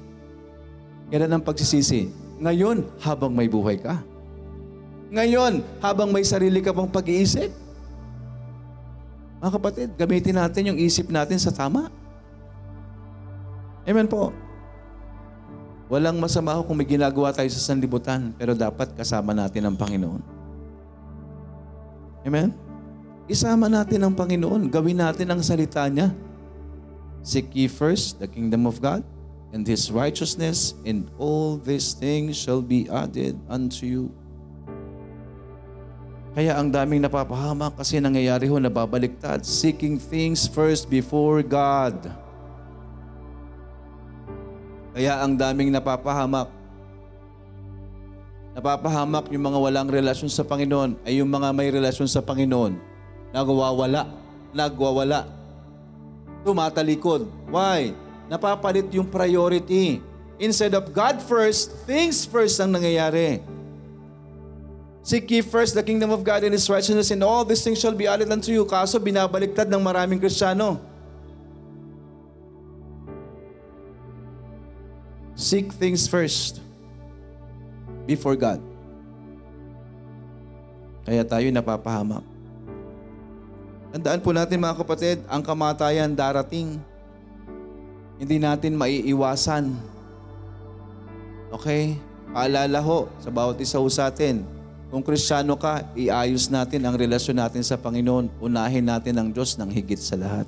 [1.09, 2.13] Kailan ang pagsisisi?
[2.37, 3.97] Ngayon, habang may buhay ka.
[5.09, 7.49] Ngayon, habang may sarili ka pang pag-iisip.
[9.41, 11.89] Mga kapatid, gamitin natin yung isip natin sa tama.
[13.89, 14.29] Amen po.
[15.89, 20.40] Walang masama kung may ginagawa tayo sa sanlibutan, pero dapat kasama natin ang Panginoon.
[22.21, 22.53] Amen?
[23.25, 24.67] Isama natin ang Panginoon.
[24.67, 26.13] Gawin natin ang salita niya.
[27.21, 29.05] Seek ye first the kingdom of God
[29.51, 34.03] and His righteousness, and all these things shall be added unto you.
[36.31, 39.43] Kaya ang daming napapahamak kasi nangyayari ho nababaliktad.
[39.43, 42.07] Seeking things first before God.
[44.95, 46.60] Kaya ang daming napapahamak.
[48.51, 52.75] Napapahamak yung mga walang relasyon sa Panginoon ay yung mga may relasyon sa Panginoon.
[53.31, 54.11] Nagwawala.
[54.51, 55.23] Nagwawala.
[56.43, 57.31] Tumatalikod.
[57.47, 57.95] Why?
[58.27, 60.03] Napapalit yung priority.
[60.35, 63.39] Instead of God first, things first ang nangyayari.
[65.01, 67.95] Seek ye first the kingdom of God and His righteousness and all these things shall
[67.95, 68.67] be added unto you.
[68.67, 70.77] Kaso binabaliktad ng maraming Kristiyano.
[75.39, 76.61] Seek things first
[78.05, 78.61] before God.
[81.05, 82.23] Kaya tayo napapahamak.
[83.91, 86.79] Tandaan po natin mga kapatid, ang kamatayan darating.
[88.21, 89.75] Hindi natin maiiwasan.
[91.51, 91.99] Okay?
[92.31, 94.45] Paalala ho sa bawat isa ho sa atin,
[94.91, 98.27] kung kristyano ka, iayos natin ang relasyon natin sa Panginoon.
[98.43, 100.43] Unahin natin ang Diyos ng higit sa lahat.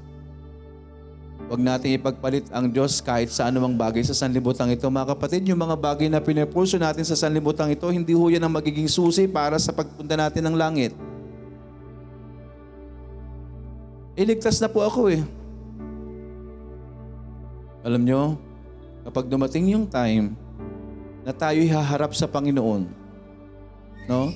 [1.54, 4.90] Huwag natin ipagpalit ang Diyos kahit sa anumang bagay sa sanlibutan ito.
[4.90, 8.58] Mga kapatid, yung mga bagay na pinapulso natin sa sanlibutan ito, hindi ho yan ang
[8.58, 10.98] magiging susi para sa pagpunta natin ng langit.
[14.18, 15.22] Iligtas na po ako eh.
[17.86, 18.34] Alam nyo,
[19.06, 20.34] kapag dumating yung time
[21.22, 22.82] na tayo'y haharap sa Panginoon,
[24.10, 24.34] no?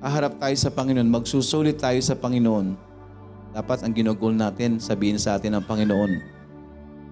[0.00, 2.85] Haharap tayo sa Panginoon, magsusulit tayo sa Panginoon.
[3.56, 6.12] Dapat ang ginugol natin, sabihin sa atin ng Panginoon,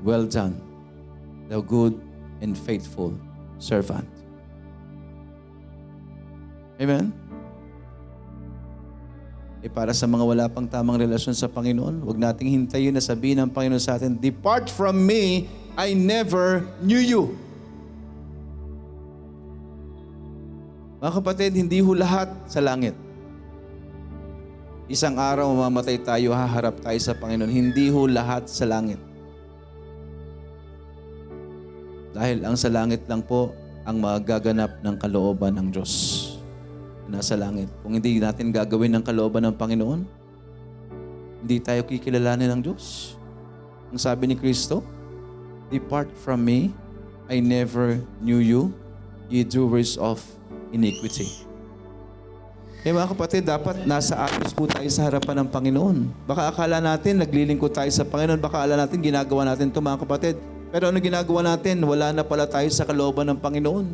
[0.04, 0.60] Well done,
[1.48, 1.96] thou good
[2.44, 3.16] and faithful
[3.56, 4.04] servant.
[6.76, 7.16] Amen?
[9.64, 13.40] Eh para sa mga wala pang tamang relasyon sa Panginoon, huwag nating hintayin na sabihin
[13.40, 15.48] ng Panginoon sa atin, Depart from me,
[15.80, 17.32] I never knew you.
[21.00, 22.92] Mga kapatid, hindi ho lahat sa langit.
[24.84, 27.48] Isang araw mamamatay tayo, haharap tayo sa Panginoon.
[27.48, 29.00] Hindi ho lahat sa langit.
[32.12, 33.56] Dahil ang sa langit lang po
[33.88, 35.92] ang magaganap ng kalooban ng Diyos
[37.08, 37.68] nasa langit.
[37.84, 40.00] Kung hindi natin gagawin ng kalooban ng Panginoon,
[41.44, 43.16] hindi tayo kikilalanin ng Diyos.
[43.92, 44.80] Ang sabi ni Kristo,
[45.68, 46.72] Depart from me,
[47.28, 48.72] I never knew you,
[49.32, 50.20] ye doers of
[50.76, 51.28] iniquity.
[52.84, 56.28] Kaya mga kapatid, dapat nasa ayos po tayo sa harapan ng Panginoon.
[56.28, 60.36] Baka akala natin naglilingkod tayo sa Panginoon, baka akala natin ginagawa natin ito mga kapatid.
[60.68, 61.80] Pero ano ginagawa natin?
[61.80, 63.88] Wala na pala tayo sa kalooban ng Panginoon.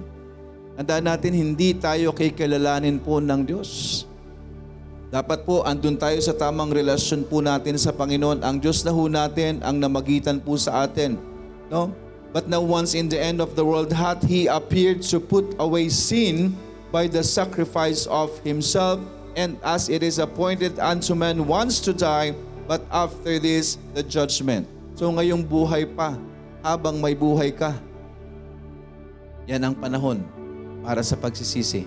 [0.74, 4.02] Tandaan natin, hindi tayo kikilalanin po ng Diyos.
[5.14, 8.42] Dapat po, andun tayo sa tamang relasyon po natin sa Panginoon.
[8.42, 11.14] Ang Diyos na ho natin ang namagitan po sa atin.
[11.70, 11.94] No?
[12.34, 15.86] But now once in the end of the world hath He appeared to put away
[15.94, 16.58] sin
[16.90, 18.98] by the sacrifice of Himself,
[19.38, 22.34] and as it is appointed unto man once to die,
[22.66, 24.66] but after this, the judgment.
[24.98, 26.18] So ngayong buhay pa,
[26.60, 27.72] habang may buhay ka,
[29.48, 30.22] yan ang panahon
[30.84, 31.86] para sa pagsisisi.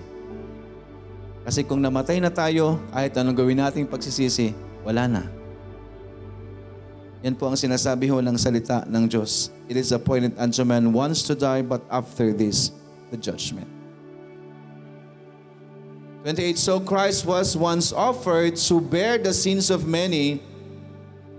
[1.44, 5.22] Kasi kung namatay na tayo, kahit anong gawin nating pagsisisi, wala na.
[7.24, 9.48] Yan po ang sinasabi ho ng salita ng Diyos.
[9.68, 12.72] It is appointed unto man once to die, but after this,
[13.08, 13.73] the judgment.
[16.24, 16.56] 28.
[16.56, 20.40] So Christ was once offered to bear the sins of many,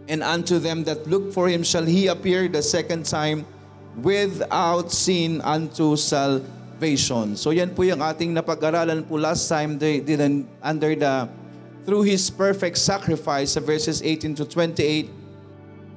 [0.06, 3.50] and unto them that look for him shall he appear the second time
[3.98, 7.34] without sin unto salvation.
[7.34, 10.22] So yan po yung ating napag-aralan po last time they did
[10.62, 11.34] under the
[11.82, 15.10] through his perfect sacrifice sa verses 18 to 28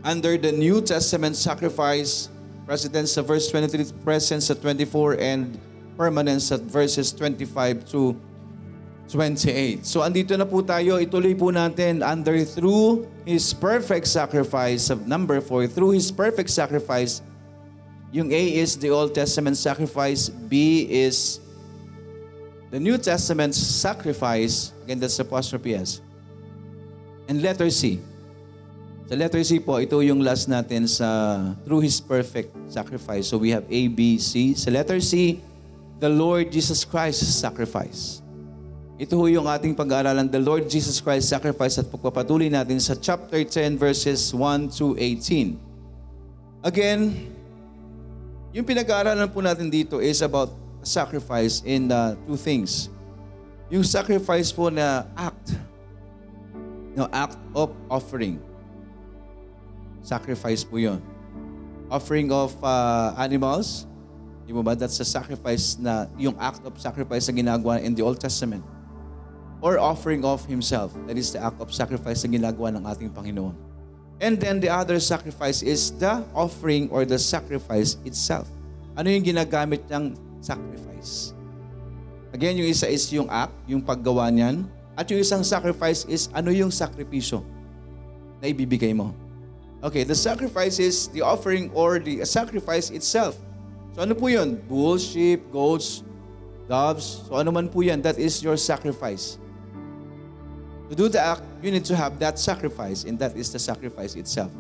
[0.01, 2.33] under the New Testament sacrifice
[2.65, 5.61] presence sa verse 23 presence sa 24 and
[6.01, 8.17] permanence at verses 25 to
[9.09, 9.89] 28.
[9.89, 15.41] So andito na po tayo, ituloy po natin under through His perfect sacrifice of number
[15.41, 17.25] 4, through His perfect sacrifice,
[18.13, 21.41] yung A is the Old Testament sacrifice, B is
[22.69, 26.05] the New Testament sacrifice, again that's apostrophe S,
[27.29, 28.01] and letter C.
[29.09, 33.25] Sa letter C po, ito yung last natin sa through His perfect sacrifice.
[33.25, 34.53] So we have A, B, C.
[34.53, 35.41] Sa letter C,
[35.97, 38.21] the Lord Jesus Christ's sacrifice.
[38.99, 43.47] Ito ho yung ating pag-aaralan, the Lord Jesus Christ sacrifice at pagpapatuloy natin sa chapter
[43.47, 45.55] 10 verses 1 to 18.
[46.67, 47.31] Again,
[48.51, 50.51] yung pinag-aaralan po natin dito is about
[50.83, 52.91] sacrifice in uh, two things.
[53.71, 55.55] Yung sacrifice po na act,
[56.99, 58.43] no, act of offering.
[60.03, 60.99] Sacrifice po yon.
[61.87, 63.87] Offering of uh, animals,
[64.43, 64.75] di ba ba?
[64.75, 68.67] That's a sacrifice na, yung act of sacrifice na ginagawa in the Old Testament
[69.61, 70.95] or offering of himself.
[71.07, 73.55] That is the act of sacrifice na ginagawa ng ating Panginoon.
[74.19, 78.51] And then the other sacrifice is the offering or the sacrifice itself.
[78.99, 81.35] Ano yung ginagamit niyang sacrifice?
[82.35, 84.67] Again, yung isa is yung act, yung paggawa niyan.
[84.99, 87.47] At yung isang sacrifice is ano yung sakripisyo
[88.43, 89.15] na ibibigay mo.
[89.79, 93.39] Okay, the sacrifice is the offering or the sacrifice itself.
[93.95, 94.59] So ano po yun?
[94.67, 96.03] Bulls, sheep, goats,
[96.67, 97.23] doves.
[97.31, 99.39] So ano man po yan, that is your sacrifice.
[100.89, 104.17] To do the act, you need to have that sacrifice and that is the sacrifice
[104.17, 104.53] itself.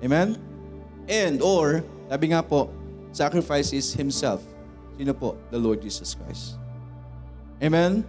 [0.00, 0.40] Amen?
[1.08, 2.72] And or, sabi nga po,
[3.12, 4.40] sacrifice is Himself.
[4.96, 5.36] Sino po?
[5.52, 6.56] The Lord Jesus Christ.
[7.60, 8.04] Amen?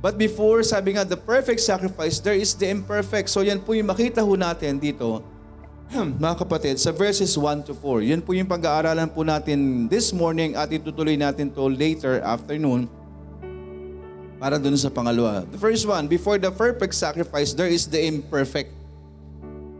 [0.00, 3.28] But before, sabi nga, the perfect sacrifice, there is the imperfect.
[3.28, 5.20] So yan po yung makita ho natin dito,
[5.92, 8.08] mga kapatid, sa verses 1 to 4.
[8.08, 12.88] Yan po yung pag-aaralan po natin this morning at itutuloy natin to later afternoon
[14.36, 15.48] para dun sa pangalawa.
[15.48, 18.72] The first one, before the perfect sacrifice, there is the imperfect.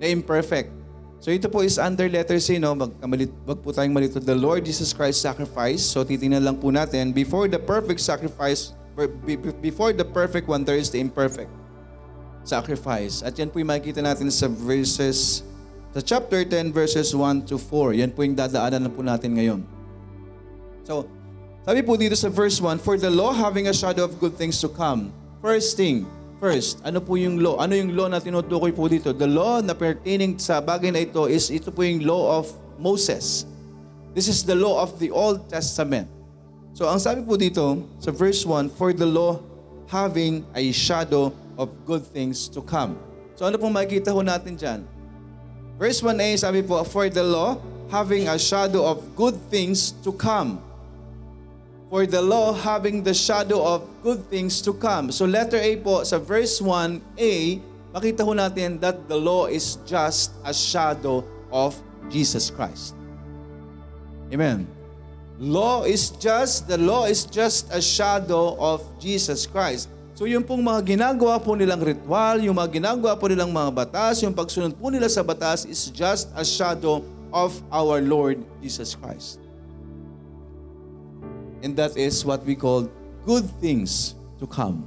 [0.01, 0.73] The imperfect.
[1.21, 2.77] So ito po is under letter C, no?
[2.77, 4.21] Magkamalit, wag po tayong malito.
[4.21, 5.81] The Lord Jesus Christ sacrifice.
[5.81, 8.77] So titingnan lang po natin, before the perfect sacrifice,
[9.61, 11.53] before the perfect one, there is the imperfect
[12.47, 13.21] sacrifice.
[13.27, 15.43] At yan po yung makikita natin sa verses,
[15.93, 17.99] sa chapter 10, verses 1 to 4.
[17.99, 19.61] Yan po yung dadaanan na po natin ngayon.
[20.87, 21.09] So,
[21.67, 24.63] sabi po dito sa verse 1, For the law having a shadow of good things
[24.63, 25.11] to come.
[25.43, 26.07] First thing,
[26.39, 27.59] first, ano po yung law?
[27.59, 29.11] Ano yung law na tinutukoy po dito?
[29.11, 33.51] The law na pertaining sa bagay na ito is ito po yung law of Moses.
[34.15, 36.07] This is the law of the Old Testament.
[36.71, 39.43] So ang sabi po dito sa verse 1, For the law
[39.91, 42.95] having a shadow of good things to come.
[43.35, 44.87] So ano pong makikita ho natin dyan?
[45.83, 47.59] Verse 1a sabi po, For the law
[47.91, 50.63] having a shadow of good things to come
[51.91, 55.15] for the law having the shadow of good things to come.
[55.15, 57.63] So letter A po sa verse 1a,
[57.95, 61.23] makita ho natin that the law is just a shadow
[61.55, 61.79] of
[62.11, 62.99] Jesus Christ.
[64.35, 64.67] Amen.
[65.39, 69.87] Law is just, the law is just a shadow of Jesus Christ.
[70.17, 74.25] So yung pong mga ginagawa po nilang ritual, yung mga ginagawa po nilang mga batas,
[74.25, 79.46] yung pagsunod po nila sa batas is just a shadow of our Lord Jesus Christ.
[81.67, 82.87] And that is what we call
[83.27, 84.87] good things to come.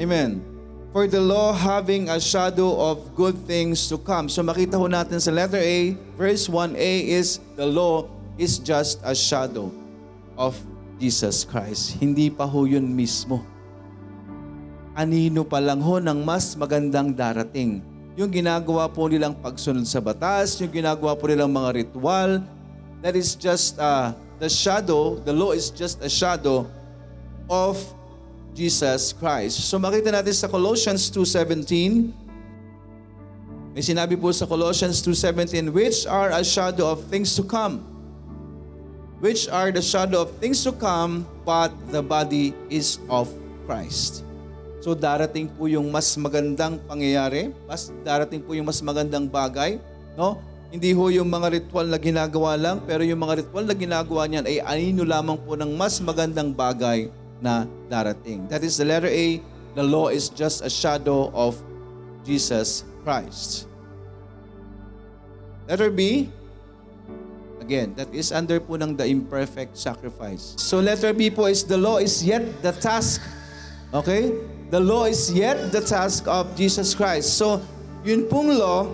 [0.00, 0.40] Amen.
[0.96, 4.32] For the law having a shadow of good things to come.
[4.32, 8.08] So makita ho natin sa letter A, verse 1a is the law
[8.40, 9.68] is just a shadow
[10.40, 10.56] of
[10.96, 12.00] Jesus Christ.
[12.00, 13.44] Hindi pa ho yun mismo.
[14.96, 17.84] Anino pa lang ho ng mas magandang darating.
[18.16, 22.40] Yung ginagawa po nilang pagsunod sa batas, yung ginagawa po nilang mga ritual,
[23.04, 26.66] that is just uh, the shadow, the law is just a shadow
[27.46, 27.78] of
[28.58, 29.70] Jesus Christ.
[29.70, 32.10] So makita natin sa Colossians 2.17,
[33.70, 37.86] may sinabi po sa Colossians 2.17, which are a shadow of things to come.
[39.22, 43.30] Which are the shadow of things to come, but the body is of
[43.70, 44.26] Christ.
[44.82, 49.78] So darating po yung mas magandang pangyayari, mas darating po yung mas magandang bagay,
[50.12, 50.36] No?
[50.72, 54.48] Hindi ho yung mga ritual na ginagawa lang, pero yung mga ritual na ginagawa niyan
[54.48, 57.12] ay anino lamang po ng mas magandang bagay
[57.44, 58.48] na darating.
[58.48, 59.36] That is the letter A,
[59.76, 61.60] the law is just a shadow of
[62.24, 63.68] Jesus Christ.
[65.68, 66.32] Letter B,
[67.60, 70.56] again, that is under po ng the imperfect sacrifice.
[70.56, 73.20] So letter B po is the law is yet the task.
[73.92, 74.32] Okay?
[74.72, 77.36] The law is yet the task of Jesus Christ.
[77.36, 77.60] So,
[78.08, 78.88] yun pong law,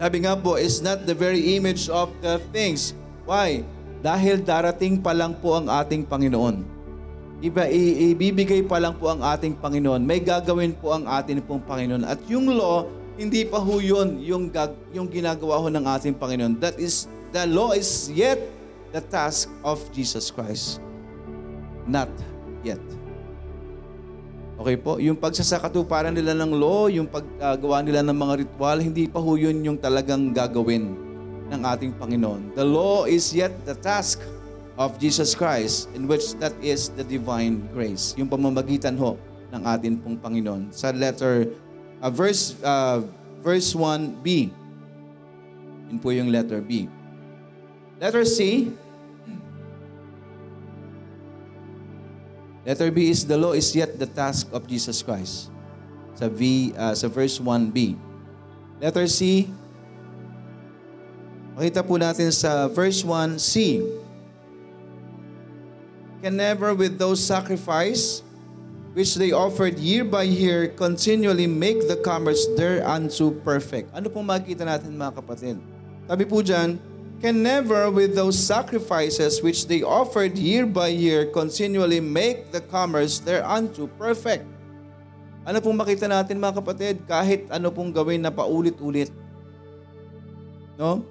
[0.00, 2.96] sabi nga po, is not the very image of the things.
[3.28, 3.60] Why?
[4.00, 6.64] Dahil darating pa lang po ang ating Panginoon.
[7.44, 10.00] Iba, i- ibibigay pa lang po ang ating Panginoon.
[10.00, 12.08] May gagawin po ang ating pong Panginoon.
[12.08, 12.88] At yung law,
[13.20, 16.56] hindi pa ho yun yung, gag- yung ginagawa ho ng ating Panginoon.
[16.64, 17.04] That is,
[17.36, 18.40] the law is yet
[18.96, 20.80] the task of Jesus Christ.
[21.84, 22.08] Not
[22.64, 22.80] yet.
[24.60, 25.00] Okay po?
[25.00, 29.56] Yung pagsasakatuparan nila ng law, yung paggawa nila ng mga ritual, hindi pa ho yun
[29.64, 30.92] yung talagang gagawin
[31.48, 32.52] ng ating Panginoon.
[32.52, 34.20] The law is yet the task
[34.76, 38.12] of Jesus Christ in which that is the divine grace.
[38.20, 39.16] Yung pamamagitan ho
[39.48, 40.68] ng ating pong Panginoon.
[40.76, 41.48] Sa letter,
[42.04, 43.00] uh, verse, uh,
[43.40, 44.52] verse 1b.
[45.88, 46.84] Yun po yung letter B.
[47.96, 48.68] Letter C,
[52.64, 55.48] Letter B is the law is yet the task of Jesus Christ.
[56.16, 57.96] Sa V uh, sa verse 1b.
[58.80, 59.48] Letter C
[61.60, 63.84] Makita po natin sa verse 1c.
[66.24, 68.24] Can never with those sacrifice
[68.92, 73.92] which they offered year by year continually make the commerce thereunto perfect.
[73.94, 75.56] Ano pong makikita natin mga kapatid?
[76.10, 76.80] Sabi po dyan,
[77.20, 83.20] can never with those sacrifices which they offered year by year continually make the commerce
[83.20, 84.48] thereunto perfect.
[85.44, 86.96] Ano pong makita natin mga kapatid?
[87.04, 89.12] Kahit ano pong gawin na paulit-ulit.
[90.80, 91.04] No?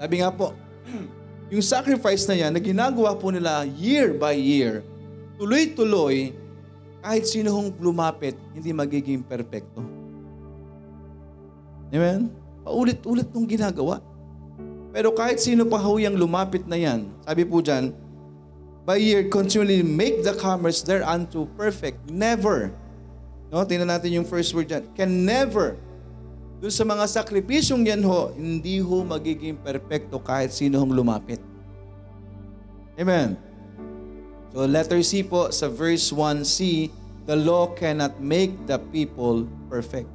[0.00, 0.56] Sabi nga po,
[1.52, 4.80] yung sacrifice na yan na ginagawa po nila year by year,
[5.36, 6.32] tuloy-tuloy,
[7.04, 9.84] kahit sino hong lumapit, hindi magiging perfecto.
[11.92, 12.32] Amen?
[12.64, 14.00] Paulit-ulit nung ginagawa.
[14.92, 17.96] Pero kahit sino pa ho yung lumapit na yan, sabi po dyan,
[18.84, 21.96] by year continually make the commerce thereunto perfect.
[22.12, 22.68] Never.
[23.48, 24.84] No, tingnan natin yung first word dyan.
[24.92, 25.80] Can never.
[26.60, 31.40] Doon sa mga sakripisyong yan ho, hindi ho magiging perfecto kahit sino hong lumapit.
[33.00, 33.34] Amen.
[34.52, 36.92] So letter C po sa verse 1c,
[37.24, 40.06] the law cannot make the people perfect.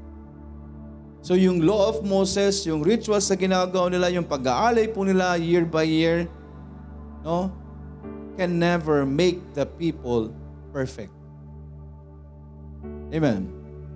[1.28, 5.68] So yung law of Moses, yung rituals na ginagawa nila, yung pag-aalay po nila year
[5.68, 6.24] by year,
[7.20, 7.52] no,
[8.40, 10.32] can never make the people
[10.72, 11.12] perfect.
[13.12, 13.44] Amen.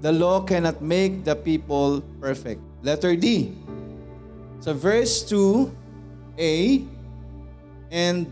[0.03, 2.59] The law cannot make the people perfect.
[2.83, 3.55] Letter D.
[4.59, 6.83] So verse 2a
[7.95, 8.27] and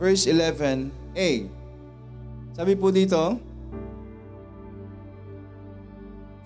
[0.00, 1.28] verse 11a.
[2.56, 3.36] Sabi po dito,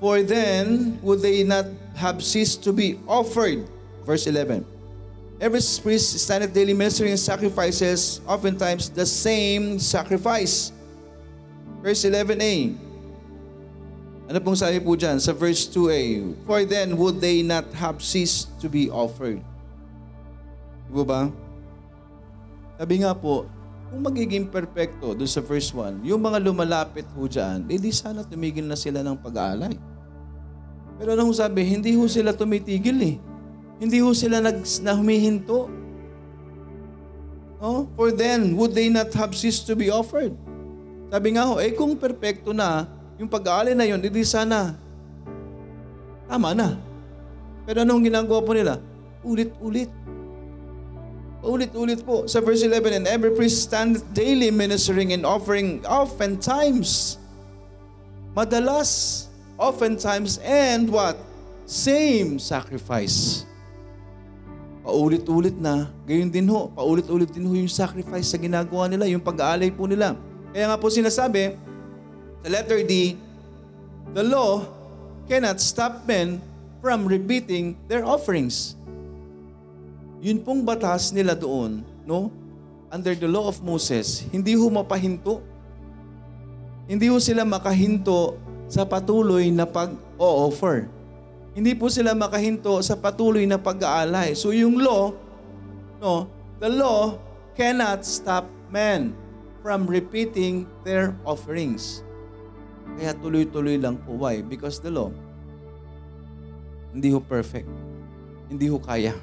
[0.00, 1.68] For then would they not
[2.00, 3.68] have ceased to be offered.
[4.08, 4.64] Verse 11.
[5.40, 10.72] Every priest standeth daily ministering sacrifices, oftentimes the same sacrifice.
[11.84, 12.76] Verse 11a.
[14.28, 16.32] Ano pong sabi po dyan sa verse 2a?
[16.48, 19.40] For then would they not have ceased to be offered.
[20.88, 21.28] Di ba?
[22.80, 23.48] Sabi nga po,
[23.90, 28.64] kung magiging perfecto doon sa verse 1, yung mga lumalapit ho dyan, edi sana tumigil
[28.64, 29.74] na sila ng pag-aalay.
[31.00, 33.16] Pero anong sabi, hindi ho sila tumitigil eh.
[33.80, 35.72] Hindi ho sila nag, na humihinto.
[37.56, 40.36] Oh, for then, would they not have ceased to be offered?
[41.08, 42.84] Sabi nga ho, eh kung perfecto na,
[43.16, 44.76] yung pag-aalay na yun, hindi sana
[46.28, 46.76] tama na.
[47.64, 48.84] Pero anong ginagawa po nila?
[49.24, 49.88] Ulit-ulit.
[51.40, 52.28] Ulit-ulit po.
[52.28, 57.16] Sa verse 11, And every priest standeth daily ministering and offering oftentimes.
[58.36, 59.29] Madalas.
[59.60, 60.40] Oftentimes.
[60.40, 61.20] And what?
[61.68, 63.44] Same sacrifice.
[64.80, 65.92] Paulit-ulit na.
[66.08, 66.72] Gayon din ho.
[66.72, 70.16] Paulit-ulit din ho yung sacrifice sa ginagawa nila, yung pag-aalay po nila.
[70.56, 71.54] Kaya nga po sinasabi,
[72.40, 73.20] sa letter D,
[74.16, 74.64] the law
[75.28, 76.40] cannot stop men
[76.80, 78.74] from repeating their offerings.
[80.24, 82.32] Yun pong batas nila doon, no?
[82.88, 85.44] Under the law of Moses, hindi ho mapahinto.
[86.90, 88.34] Hindi ho sila makahinto
[88.70, 90.86] sa patuloy na pag-o-offer.
[91.50, 94.38] Hindi po sila makahinto sa patuloy na pag-aalay.
[94.38, 95.10] So yung law,
[95.98, 96.30] no,
[96.62, 97.18] the law
[97.58, 99.10] cannot stop men
[99.58, 102.06] from repeating their offerings.
[102.94, 104.14] Kaya tuloy-tuloy lang po.
[104.22, 104.40] Why?
[104.40, 105.10] Because the law
[106.90, 107.70] Hindi ho perfect.
[108.50, 109.14] Hindi ho kaya.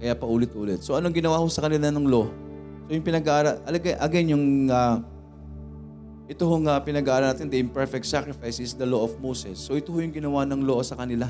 [0.00, 0.80] Kaya paulit-ulit.
[0.80, 2.24] So anong ginawa ho sa kanila ng law?
[2.88, 3.64] So yung pinag-aaral,
[4.00, 5.00] again, yung uh,
[6.24, 9.60] ito hong uh, pinag-aaral natin, the imperfect sacrifice is the law of Moses.
[9.60, 11.28] So ito ho yung ginawa ng law sa kanila.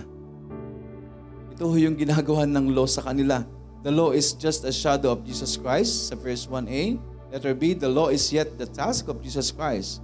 [1.51, 3.43] Ito ho yung ginagawa ng law sa kanila.
[3.83, 6.99] The law is just a shadow of Jesus Christ sa verse 1a.
[7.35, 9.99] Letter B, the law is yet the task of Jesus Christ.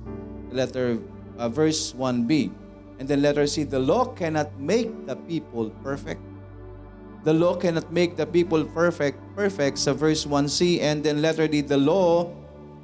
[0.50, 0.98] Letter
[1.38, 2.50] uh, verse 1b.
[2.98, 6.20] And then letter C, the law cannot make the people perfect.
[7.22, 10.82] The law cannot make the people perfect, perfect sa verse 1c.
[10.82, 12.28] And then letter D, the law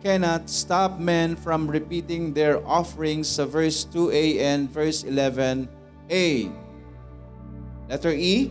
[0.03, 6.53] cannot stop men from repeating their offerings sa verse 2a and verse 11a.
[7.86, 8.51] Letter E.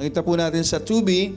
[0.00, 1.36] Makita po natin sa 2b,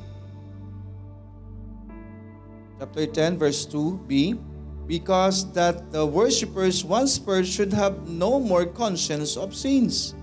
[2.79, 4.39] chapter 10, verse 2b,
[4.87, 10.15] because that the worshippers once purged should have no more conscience of sins.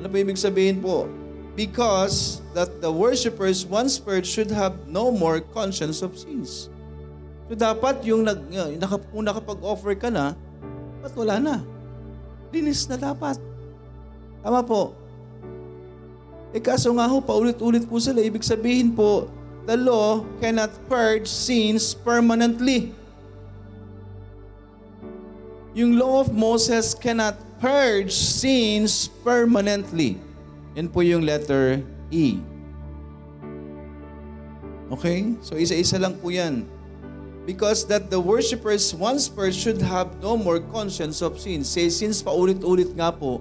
[0.00, 1.08] Ano po ibig sabihin po?
[1.56, 6.68] Because that the worshippers once purged should have no more conscience of sins.
[7.48, 8.44] So dapat yung nag,
[9.08, 10.36] kung nakapag-offer ka na,
[11.00, 11.56] ba't wala na?
[12.52, 13.40] Linis na dapat.
[14.44, 14.92] Tama po.
[16.52, 18.20] Eh kaso nga ho, paulit-ulit po sila.
[18.20, 19.32] Ibig sabihin po,
[19.64, 22.92] the law cannot purge sins permanently.
[25.76, 30.25] Yung law of Moses cannot purge sins permanently.
[30.76, 31.80] Yan po yung letter
[32.12, 32.36] E.
[34.92, 35.34] Okay?
[35.40, 36.68] So isa-isa lang po yan.
[37.48, 41.62] Because that the worshippers once first should have no more conscience of sin.
[41.62, 43.40] Say, since paulit-ulit nga po,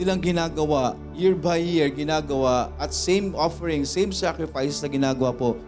[0.00, 5.60] nilang ginagawa, year by year ginagawa, at same offering, same sacrifice na ginagawa po,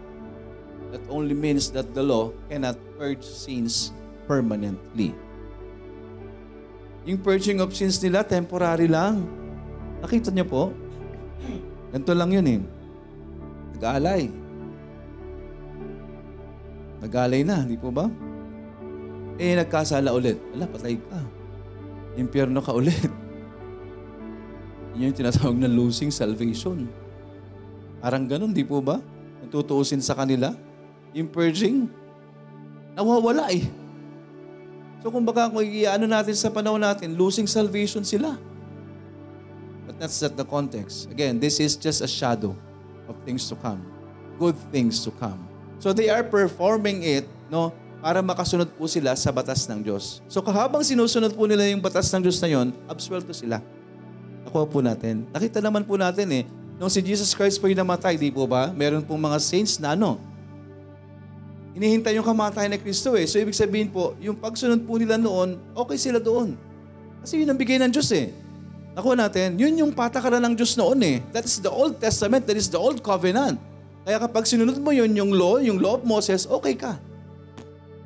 [0.89, 3.93] that only means that the law cannot purge sins
[4.25, 5.13] permanently.
[7.05, 9.44] Yung purging of sins nila, temporary lang.
[10.05, 10.63] Nakita niyo po?
[11.89, 12.61] Ganito lang yun eh.
[13.73, 14.29] Nag-aalay.
[17.01, 18.13] Nag-aalay na, di po ba?
[19.41, 20.37] Eh, nagkasala ulit.
[20.53, 21.25] Wala, patay ka.
[22.21, 23.09] Impyerno ka ulit.
[24.93, 26.85] Yun yung tinatawag na losing salvation.
[28.05, 29.01] Parang ganun, di po ba?
[29.41, 30.53] Natutuusin sa kanila.
[31.17, 31.33] Yung
[32.93, 33.65] nawawala eh.
[35.01, 38.37] So kung baka kung ano natin sa panahon natin, losing salvation sila.
[39.95, 41.07] But that's not the context.
[41.07, 42.59] Again, this is just a shadow
[43.07, 43.79] of things to come.
[44.43, 45.39] Good things to come.
[45.79, 47.71] So they are performing it, no,
[48.03, 50.19] para makasunod po sila sa batas ng Diyos.
[50.27, 53.63] So kahabang sinusunod po nila yung batas ng Diyos na yon, absuelto sila.
[54.43, 55.31] Nakuha po natin.
[55.31, 56.45] Nakita naman po natin eh,
[56.77, 58.75] nung si Jesus Christ po yung namatay, di po ba?
[58.75, 60.19] Meron pong mga saints na ano,
[61.75, 63.27] hinihintay yung kamatayan ni Kristo eh.
[63.27, 66.59] So ibig sabihin po, yung pagsunod po nila noon, okay sila doon.
[67.25, 68.31] Kasi yun ang bigay ng Diyos eh.
[68.95, 71.19] Nakuha natin, yun yung patakaran ng Diyos noon eh.
[71.35, 73.59] That is the Old Testament, that is the Old Covenant.
[74.07, 76.95] Kaya kapag sinunod mo yun, yung law, yung law of Moses, okay ka.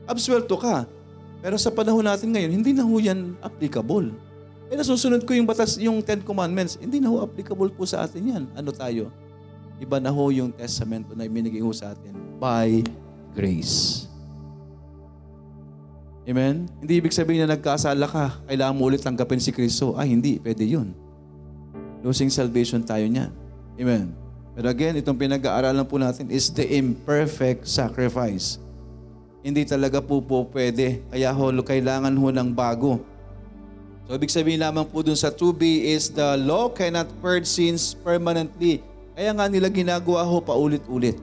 [0.09, 0.89] Absuelto ka.
[1.45, 4.17] Pero sa panahon natin ngayon, hindi na ho yan applicable.
[4.73, 8.25] Eh nasusunod ko yung batas, yung Ten Commandments, hindi na ho applicable po sa atin
[8.25, 8.45] yan.
[8.57, 9.13] Ano tayo?
[9.77, 12.81] Iba na ho yung testamento na ibinigay ho sa atin by
[13.37, 14.08] grace.
[16.29, 16.69] Amen?
[16.85, 19.97] Hindi ibig sabihin na nagkasala ka, kailangan mo ulit tanggapin si Kristo.
[19.97, 20.37] Ah, hindi.
[20.37, 20.93] Pwede yun.
[22.05, 23.33] Losing salvation tayo niyan.
[23.81, 24.13] Amen?
[24.53, 28.61] Pero again, itong pinag-aaralan po natin is the imperfect sacrifice.
[29.41, 31.01] Hindi talaga po po pwede.
[31.09, 33.01] Kaya ho, kailangan ho ng bago.
[34.05, 35.63] So, ibig sabihin lamang po dun sa 2b
[35.97, 38.85] is the law cannot purge sins permanently.
[39.17, 41.17] Kaya nga nila ginagawa ho paulit-ulit.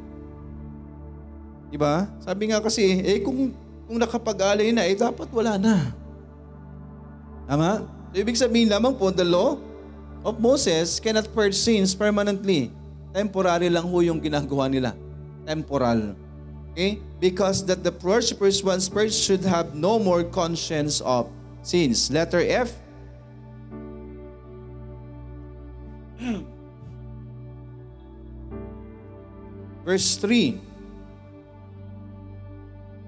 [1.69, 2.09] Diba?
[2.23, 3.53] Sabi nga kasi, eh kung
[3.85, 5.93] kung nakapag-alay na, eh dapat wala na.
[7.45, 7.85] Tama?
[8.09, 9.61] So, ibig sabihin lamang po, the law
[10.25, 12.73] of Moses cannot purge sins permanently.
[13.13, 14.97] Temporary lang ho yung ginagawa nila.
[15.45, 16.17] Temporal.
[16.73, 16.97] Okay?
[17.21, 21.29] Because that the worshippers once purged should have no more conscience of
[21.61, 22.09] sins.
[22.09, 22.73] Letter F.
[29.85, 30.74] Verse 3.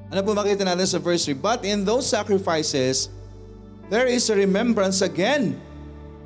[0.07, 1.35] Ano po makita natin sa verse 3?
[1.35, 3.11] But in those sacrifices,
[3.91, 5.59] there is a remembrance again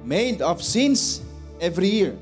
[0.05, 1.25] made of sins
[1.57, 2.13] every year.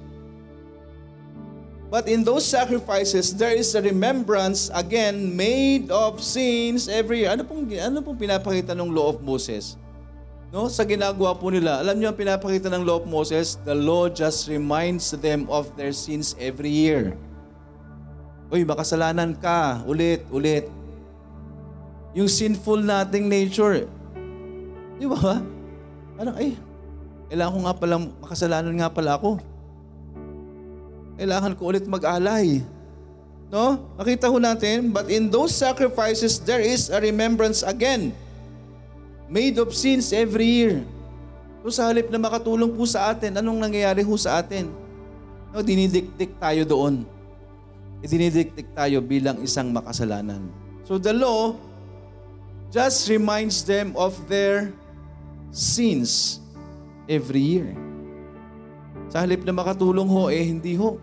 [1.89, 7.33] But in those sacrifices, there is a remembrance again made of sins every year.
[7.33, 9.73] Ano pong, ano pong pinapakita ng law of Moses?
[10.53, 13.57] No, sa ginagawa po nila, alam niyo ang pinapakita ng law of Moses?
[13.65, 17.17] The law just reminds them of their sins every year.
[18.53, 20.69] Uy, makasalanan ka, ulit, ulit.
[22.17, 23.85] Yung sinful nating nature.
[24.97, 25.41] Di ba?
[26.17, 26.57] Parang, ay,
[27.29, 27.95] Kailangan ko nga pala,
[28.25, 29.37] makasalanan nga pala ako.
[31.21, 32.65] Kailangan ko ulit mag-alay.
[33.53, 33.85] No?
[34.01, 38.09] Nakita ho natin, but in those sacrifices, there is a remembrance again.
[39.29, 40.81] Made of sins every year.
[41.61, 44.73] So sa halip na makatulong po sa atin, anong nangyayari ho sa atin?
[45.53, 47.05] No, dinidiktik tayo doon.
[48.01, 50.49] Dinidiktik tayo bilang isang makasalanan.
[50.81, 51.53] So the law
[52.69, 54.73] just reminds them of their
[55.49, 56.39] sins
[57.09, 57.73] every year.
[59.09, 61.01] Sa halip na makatulong ho, eh hindi ho.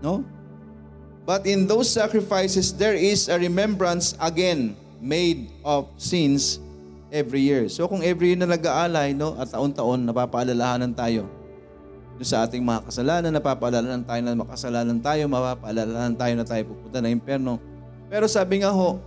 [0.00, 0.24] No?
[1.28, 6.56] But in those sacrifices, there is a remembrance again made of sins
[7.12, 7.68] every year.
[7.68, 11.28] So kung every year na nag-aalay, no, at taon-taon, napapaalalahanan tayo
[12.18, 16.98] do sa ating mga kasalanan, napapaalalahanan tayo na makasalanan tayo, mapapaalalahanan tayo na tayo pupunta
[16.98, 17.62] na impyerno.
[18.10, 18.98] Pero sabi nga ho,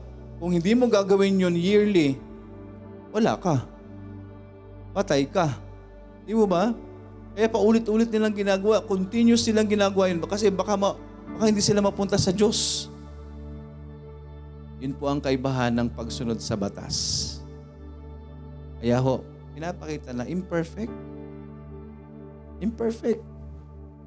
[0.42, 2.18] kung hindi mo gagawin yun yearly,
[3.14, 3.62] wala ka.
[4.90, 5.54] Patay ka.
[6.26, 6.74] Di mo ba?
[7.38, 10.98] Kaya paulit-ulit nilang ginagawa, continuous nilang ginagawa yun kasi baka ma-
[11.38, 12.92] Baka hindi sila mapunta sa Diyos.
[14.82, 17.38] Yun po ang kaibahan ng pagsunod sa batas.
[18.82, 19.22] Kaya ho,
[19.54, 20.92] pinapakita na imperfect.
[22.58, 23.22] Imperfect.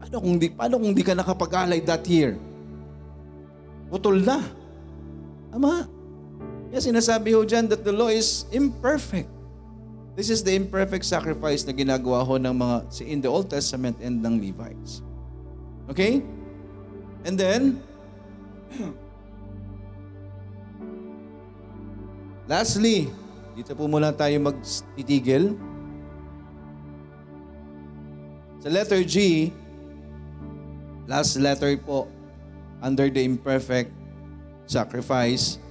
[0.03, 2.35] Paano kung di, paano kung di ka nakapag-alay that year?
[3.87, 4.43] Putol na.
[5.55, 5.87] Ama.
[6.75, 9.31] Kaya sinasabi ho dyan that the law is imperfect.
[10.19, 14.19] This is the imperfect sacrifice na ginagawa ho ng mga in the Old Testament and
[14.19, 14.99] ng Levites.
[15.87, 16.19] Okay?
[17.23, 17.79] And then,
[22.51, 23.07] lastly,
[23.55, 25.55] dito po muna tayo magtitigil.
[28.59, 29.55] Sa letter G,
[31.07, 32.11] last letter po,
[32.83, 33.95] under the imperfect
[34.67, 35.63] sacrifice.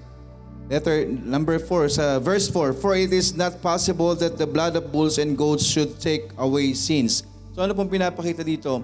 [0.73, 4.89] Letter number 4, sa verse 4, For it is not possible that the blood of
[4.89, 7.21] bulls and goats should take away sins.
[7.53, 8.81] So ano pong pinapakita dito?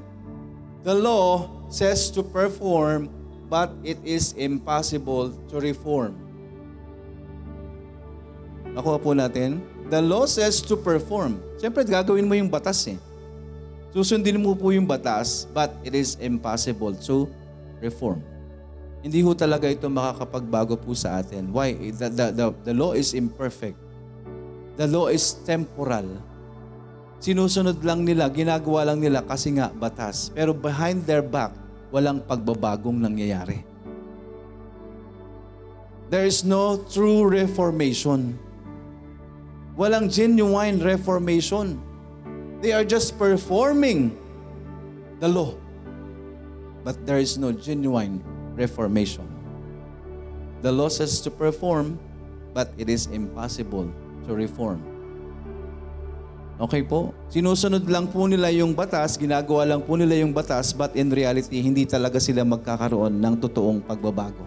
[0.85, 3.09] The law says to perform,
[3.49, 6.13] but it is impossible to reform.
[8.69, 9.65] Nakuha po natin.
[9.89, 11.41] The law says to perform.
[11.57, 13.01] Siyempre, gagawin mo yung batas eh.
[13.89, 17.25] Susundin mo po yung batas, but it is impossible to
[17.81, 18.21] reform.
[19.00, 21.52] Hindi ho talaga ito makakapagbago po sa atin.
[21.56, 21.76] Why?
[21.95, 23.80] The, the, the, the law is imperfect.
[24.76, 26.30] The law is temporal
[27.20, 30.32] Sinusunod lang nila, ginagawa lang nila kasi nga batas.
[30.32, 31.52] Pero behind their back,
[31.91, 33.60] walang pagbabagong nangyayari.
[36.08, 38.39] There is no true reformation.
[39.76, 41.76] Walang genuine reformation.
[42.64, 44.16] They are just performing
[45.20, 45.60] the law.
[46.88, 48.24] But there is no genuine
[48.60, 49.24] reformation.
[50.60, 51.95] The law says to perform,
[52.51, 53.88] but it is impossible
[54.28, 54.84] to reform.
[56.60, 57.16] Okay po?
[57.32, 61.64] Sinusunod lang po nila yung batas, ginagawa lang po nila yung batas, but in reality,
[61.64, 64.43] hindi talaga sila magkakaroon ng totoong pagbabago.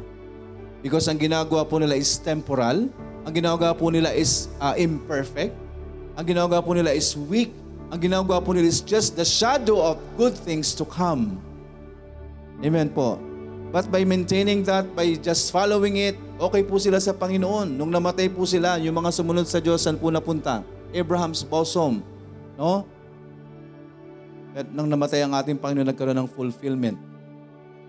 [0.84, 2.92] Because ang ginagawa po nila is temporal,
[3.24, 5.56] ang ginagawa po nila is uh, imperfect,
[6.12, 7.56] ang ginagawa po nila is weak,
[7.88, 11.40] ang ginagawa po nila is just the shadow of good things to come.
[12.60, 13.16] Amen po.
[13.72, 17.72] But by maintaining that, by just following it, okay po sila sa Panginoon.
[17.72, 20.60] Nung namatay po sila, yung mga sumunod sa Diyos, saan po napunta?
[20.92, 22.04] Abraham's bosom.
[22.60, 22.84] No?
[24.52, 27.00] At nang namatay ang ating Panginoon, nagkaroon ng fulfillment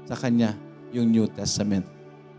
[0.08, 0.56] sa Kanya,
[0.96, 1.84] yung New Testament.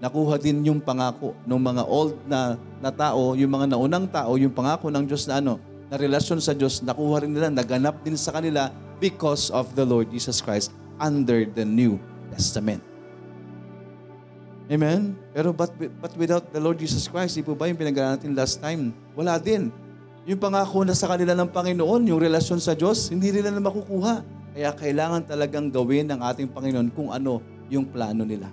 [0.01, 4.57] Nakuha din yung pangako ng mga old na, na tao, yung mga naunang tao, yung
[4.57, 5.61] pangako ng Diyos na ano,
[5.93, 8.73] na relasyon sa Diyos, nakuha rin nila, naganap din sa kanila
[9.05, 12.01] because of the Lord Jesus Christ under the New
[12.33, 12.94] Testament.
[14.65, 15.13] Amen?
[15.37, 18.65] Pero but, but without the Lord Jesus Christ, di po ba yung pinag natin last
[18.65, 18.97] time?
[19.13, 19.69] Wala din.
[20.25, 24.25] Yung pangako na sa kanila ng Panginoon, yung relasyon sa Diyos, hindi nila na makukuha.
[24.57, 28.49] Kaya kailangan talagang gawin ng ating Panginoon kung ano yung plano nila.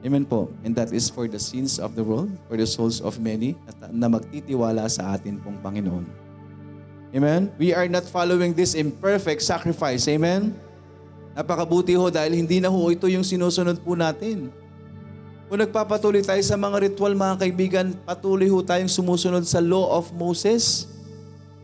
[0.00, 0.48] Amen po.
[0.62, 3.58] And that is for the sins of the world, for the souls of many
[3.90, 6.06] na, magtitiwala sa atin pong Panginoon.
[7.12, 7.50] Amen?
[7.58, 10.06] We are not following this imperfect sacrifice.
[10.06, 10.54] Amen?
[11.34, 14.54] Napakabuti ho dahil hindi na ho ito yung sinusunod po natin.
[15.48, 20.12] Kung nagpapatuloy tayo sa mga ritual, mga kaibigan, patuloy ho tayong sumusunod sa law of
[20.12, 20.84] Moses.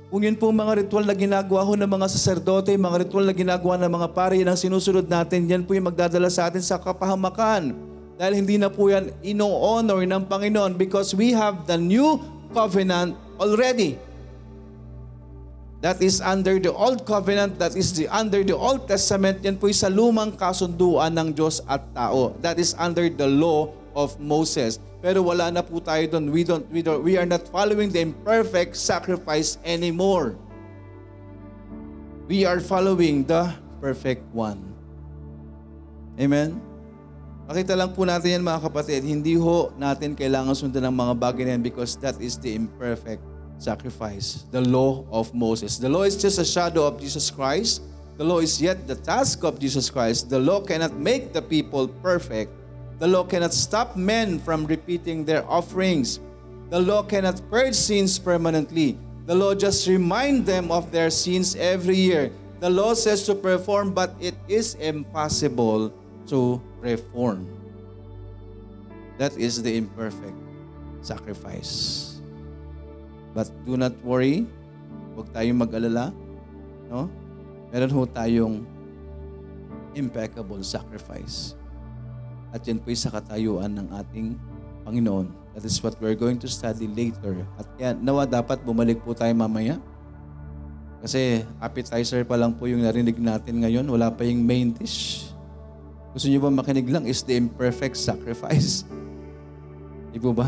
[0.09, 3.76] Kung yun po mga ritual na ginagawa ho ng mga saserdote, mga ritual na ginagawa
[3.76, 7.76] ng mga pari, yan ang sinusunod natin, yan po yung magdadala sa atin sa kapahamakan.
[8.16, 12.16] Dahil hindi na po yan ino-honor ng Panginoon because we have the new
[12.57, 14.01] covenant already.
[15.85, 19.68] That is under the Old Covenant, that is the, under the Old Testament, yan po
[19.68, 22.32] sa lumang kasunduan ng Diyos at tao.
[22.41, 24.80] That is under the law of Moses.
[25.05, 26.32] Pero wala na po tayo doon.
[26.32, 30.41] We, don't, we, don't, we are not following the imperfect sacrifice anymore.
[32.32, 33.53] We are following the
[33.85, 34.64] perfect one.
[36.16, 36.64] Amen?
[37.45, 41.45] Makita lang po natin yan mga kapatid, hindi ho natin kailangan sundan ng mga bagay
[41.45, 45.78] na yan because that is the imperfect sacrifice, the law of Moses.
[45.78, 47.82] The law is just a shadow of Jesus Christ.
[48.16, 50.30] The law is yet the task of Jesus Christ.
[50.30, 52.52] The law cannot make the people perfect.
[52.98, 56.20] The law cannot stop men from repeating their offerings.
[56.70, 58.98] The law cannot purge sins permanently.
[59.26, 62.30] The law just remind them of their sins every year.
[62.61, 65.92] The law says to perform, but it is impossible
[66.28, 67.48] to reform.
[69.18, 70.36] That is the imperfect
[71.02, 72.13] sacrifice.
[73.35, 74.47] But do not worry.
[75.18, 76.14] Huwag tayong mag-alala.
[76.87, 77.11] No?
[77.74, 78.62] Meron ho tayong
[79.99, 81.59] impeccable sacrifice.
[82.55, 84.39] At yan po'y sa katayuan ng ating
[84.87, 85.26] Panginoon.
[85.59, 87.43] That is what we're going to study later.
[87.59, 89.78] At yan, nawa dapat bumalik po tayo mamaya.
[91.03, 93.87] Kasi appetizer pa lang po yung narinig natin ngayon.
[93.91, 95.30] Wala pa yung main dish.
[96.14, 98.87] Gusto niyo ba makinig lang is the imperfect sacrifice?
[100.14, 100.47] Di po ba?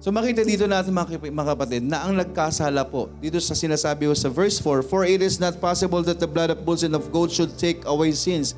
[0.00, 4.08] So makita dito natin mga kap- mga kapatid na ang nagkasala po dito sa sinasabi
[4.08, 6.96] ko sa verse 4, For it is not possible that the blood of bulls and
[6.96, 8.56] of goats should take away sins.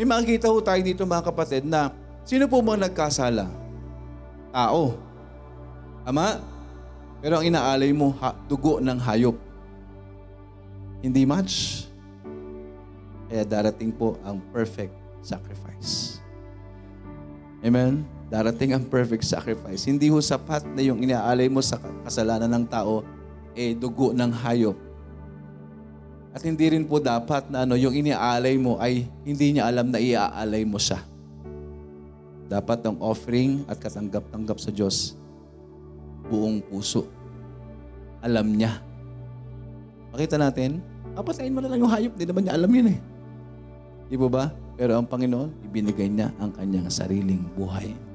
[0.00, 1.92] May makikita ho tayo dito mga kapatid na
[2.24, 3.52] sino po mga nagkasala?
[4.48, 4.96] Tao.
[6.08, 6.40] Tama?
[7.20, 9.36] Pero ang inaalay mo, ha, dugo ng hayop.
[11.04, 11.84] Hindi much.
[13.28, 16.22] Kaya darating po ang perfect sacrifice.
[17.60, 18.17] Amen?
[18.28, 19.88] Darating ang perfect sacrifice.
[19.88, 23.00] Hindi ho sapat na yung inaalay mo sa kasalanan ng tao,
[23.56, 24.76] eh dugo ng hayop.
[26.36, 29.96] At hindi rin po dapat na ano, yung iniaalay mo ay hindi niya alam na
[29.96, 31.00] iaalay mo siya.
[32.52, 35.16] Dapat ang offering at katanggap-tanggap sa Diyos,
[36.28, 37.08] buong puso.
[38.20, 38.76] Alam niya.
[40.12, 40.84] Makita natin,
[41.16, 42.98] papatayin mo na lang yung hayop, hindi naman niya alam yun eh.
[44.12, 44.52] Di po ba?
[44.76, 48.07] Pero ang Panginoon, ibinigay niya ang kanyang sariling buhay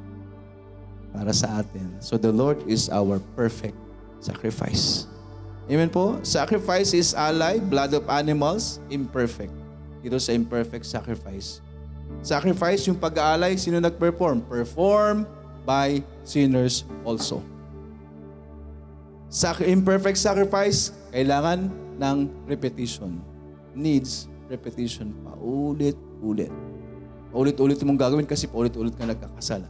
[1.14, 1.86] para sa atin.
[2.02, 3.78] So the Lord is our perfect
[4.18, 5.06] sacrifice.
[5.70, 6.20] Amen po?
[6.26, 9.54] Sacrifice is ally, blood of animals, imperfect.
[10.04, 11.64] Ito sa imperfect sacrifice.
[12.20, 14.44] Sacrifice, yung pag-aalay, sino nag-perform?
[14.44, 15.24] Perform
[15.64, 17.40] by sinners also.
[19.32, 23.24] Sac- imperfect sacrifice, kailangan ng repetition.
[23.72, 25.16] Needs repetition.
[25.24, 26.52] Paulit-ulit.
[27.34, 29.66] Paulit-ulit mong gagawin kasi paulit-ulit ka nagkakasala.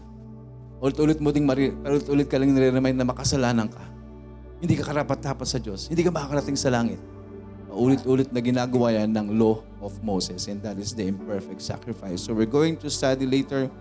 [0.83, 3.79] Ulit-ulit mo ding mari- ulit-ulit ka lang nire-remind na makasalanan ka.
[4.59, 5.87] Hindi ka karapat-dapat sa Diyos.
[5.87, 6.99] Hindi ka makakarating sa langit.
[7.71, 12.19] Ulit-ulit na ginagawa yan ng law of Moses and that is the imperfect sacrifice.
[12.27, 13.71] So we're going to study later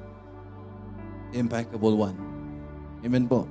[1.35, 2.15] impeccable one.
[3.03, 3.51] Amen po.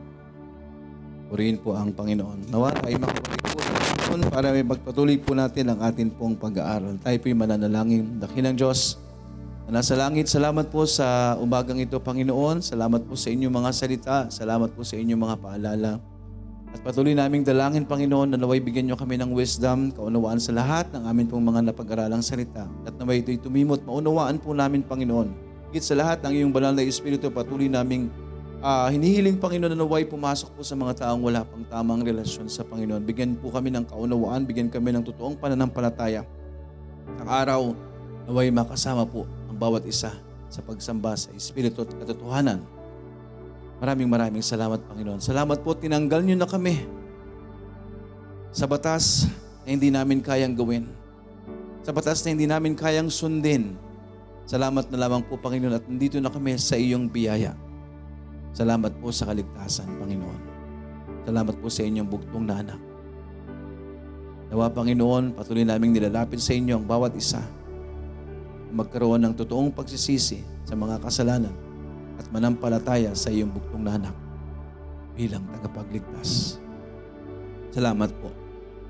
[1.28, 2.48] Purihin po ang Panginoon.
[2.48, 3.42] Nawa ay makabalik
[9.70, 12.66] nasa langit, salamat po sa umagang ito, Panginoon.
[12.66, 14.18] Salamat po sa inyong mga salita.
[14.34, 16.02] Salamat po sa inyong mga paalala.
[16.72, 20.88] At patuloy naming dalangin, Panginoon, na naway bigyan niyo kami ng wisdom, kaunawaan sa lahat
[20.96, 22.64] ng amin pong mga napag-aralang salita.
[22.88, 25.30] At naway ito'y tumimot, maunawaan po namin, Panginoon.
[25.70, 28.08] Higit sa lahat ng iyong banal na Espiritu, patuloy naming
[28.64, 32.64] ah, hinihiling, Panginoon, na naway pumasok po sa mga taong wala pang tamang relasyon sa
[32.64, 33.04] Panginoon.
[33.04, 36.24] Bigyan po kami ng kaunawaan, bigyan kami ng totoong pananampalataya.
[37.20, 37.62] Ang araw,
[38.32, 39.28] naway makasama po
[39.62, 40.18] bawat isa
[40.50, 42.66] sa pagsamba sa Espiritu at katotohanan.
[43.78, 45.22] Maraming maraming salamat, Panginoon.
[45.22, 46.82] Salamat po, tinanggal niyo na kami
[48.50, 49.30] sa batas
[49.62, 50.90] na hindi namin kayang gawin.
[51.86, 53.78] Sa batas na hindi namin kayang sundin.
[54.50, 57.54] Salamat na lamang po, Panginoon, at nandito na kami sa iyong biyaya.
[58.52, 60.42] Salamat po sa kaligtasan, Panginoon.
[61.26, 62.82] Salamat po sa inyong bugtong na anak.
[64.52, 67.40] Nawa, Panginoon, patuloy naming nilalapit sa inyo ang bawat isa.
[68.72, 71.54] Magkaroon ng totoong pagsisisi sa mga kasalanan
[72.16, 74.16] at manampalataya sa iyong bugtong na anak
[75.16, 76.58] bilang tagapagligtas.
[77.72, 78.32] Salamat po.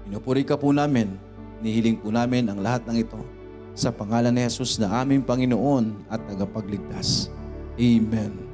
[0.06, 1.18] Pinupuri ka po namin.
[1.62, 3.22] Nihiling po namin ang lahat ng ito
[3.78, 7.30] sa pangalan ni Jesus na aming Panginoon at tagapagligtas.
[7.78, 8.51] Amen.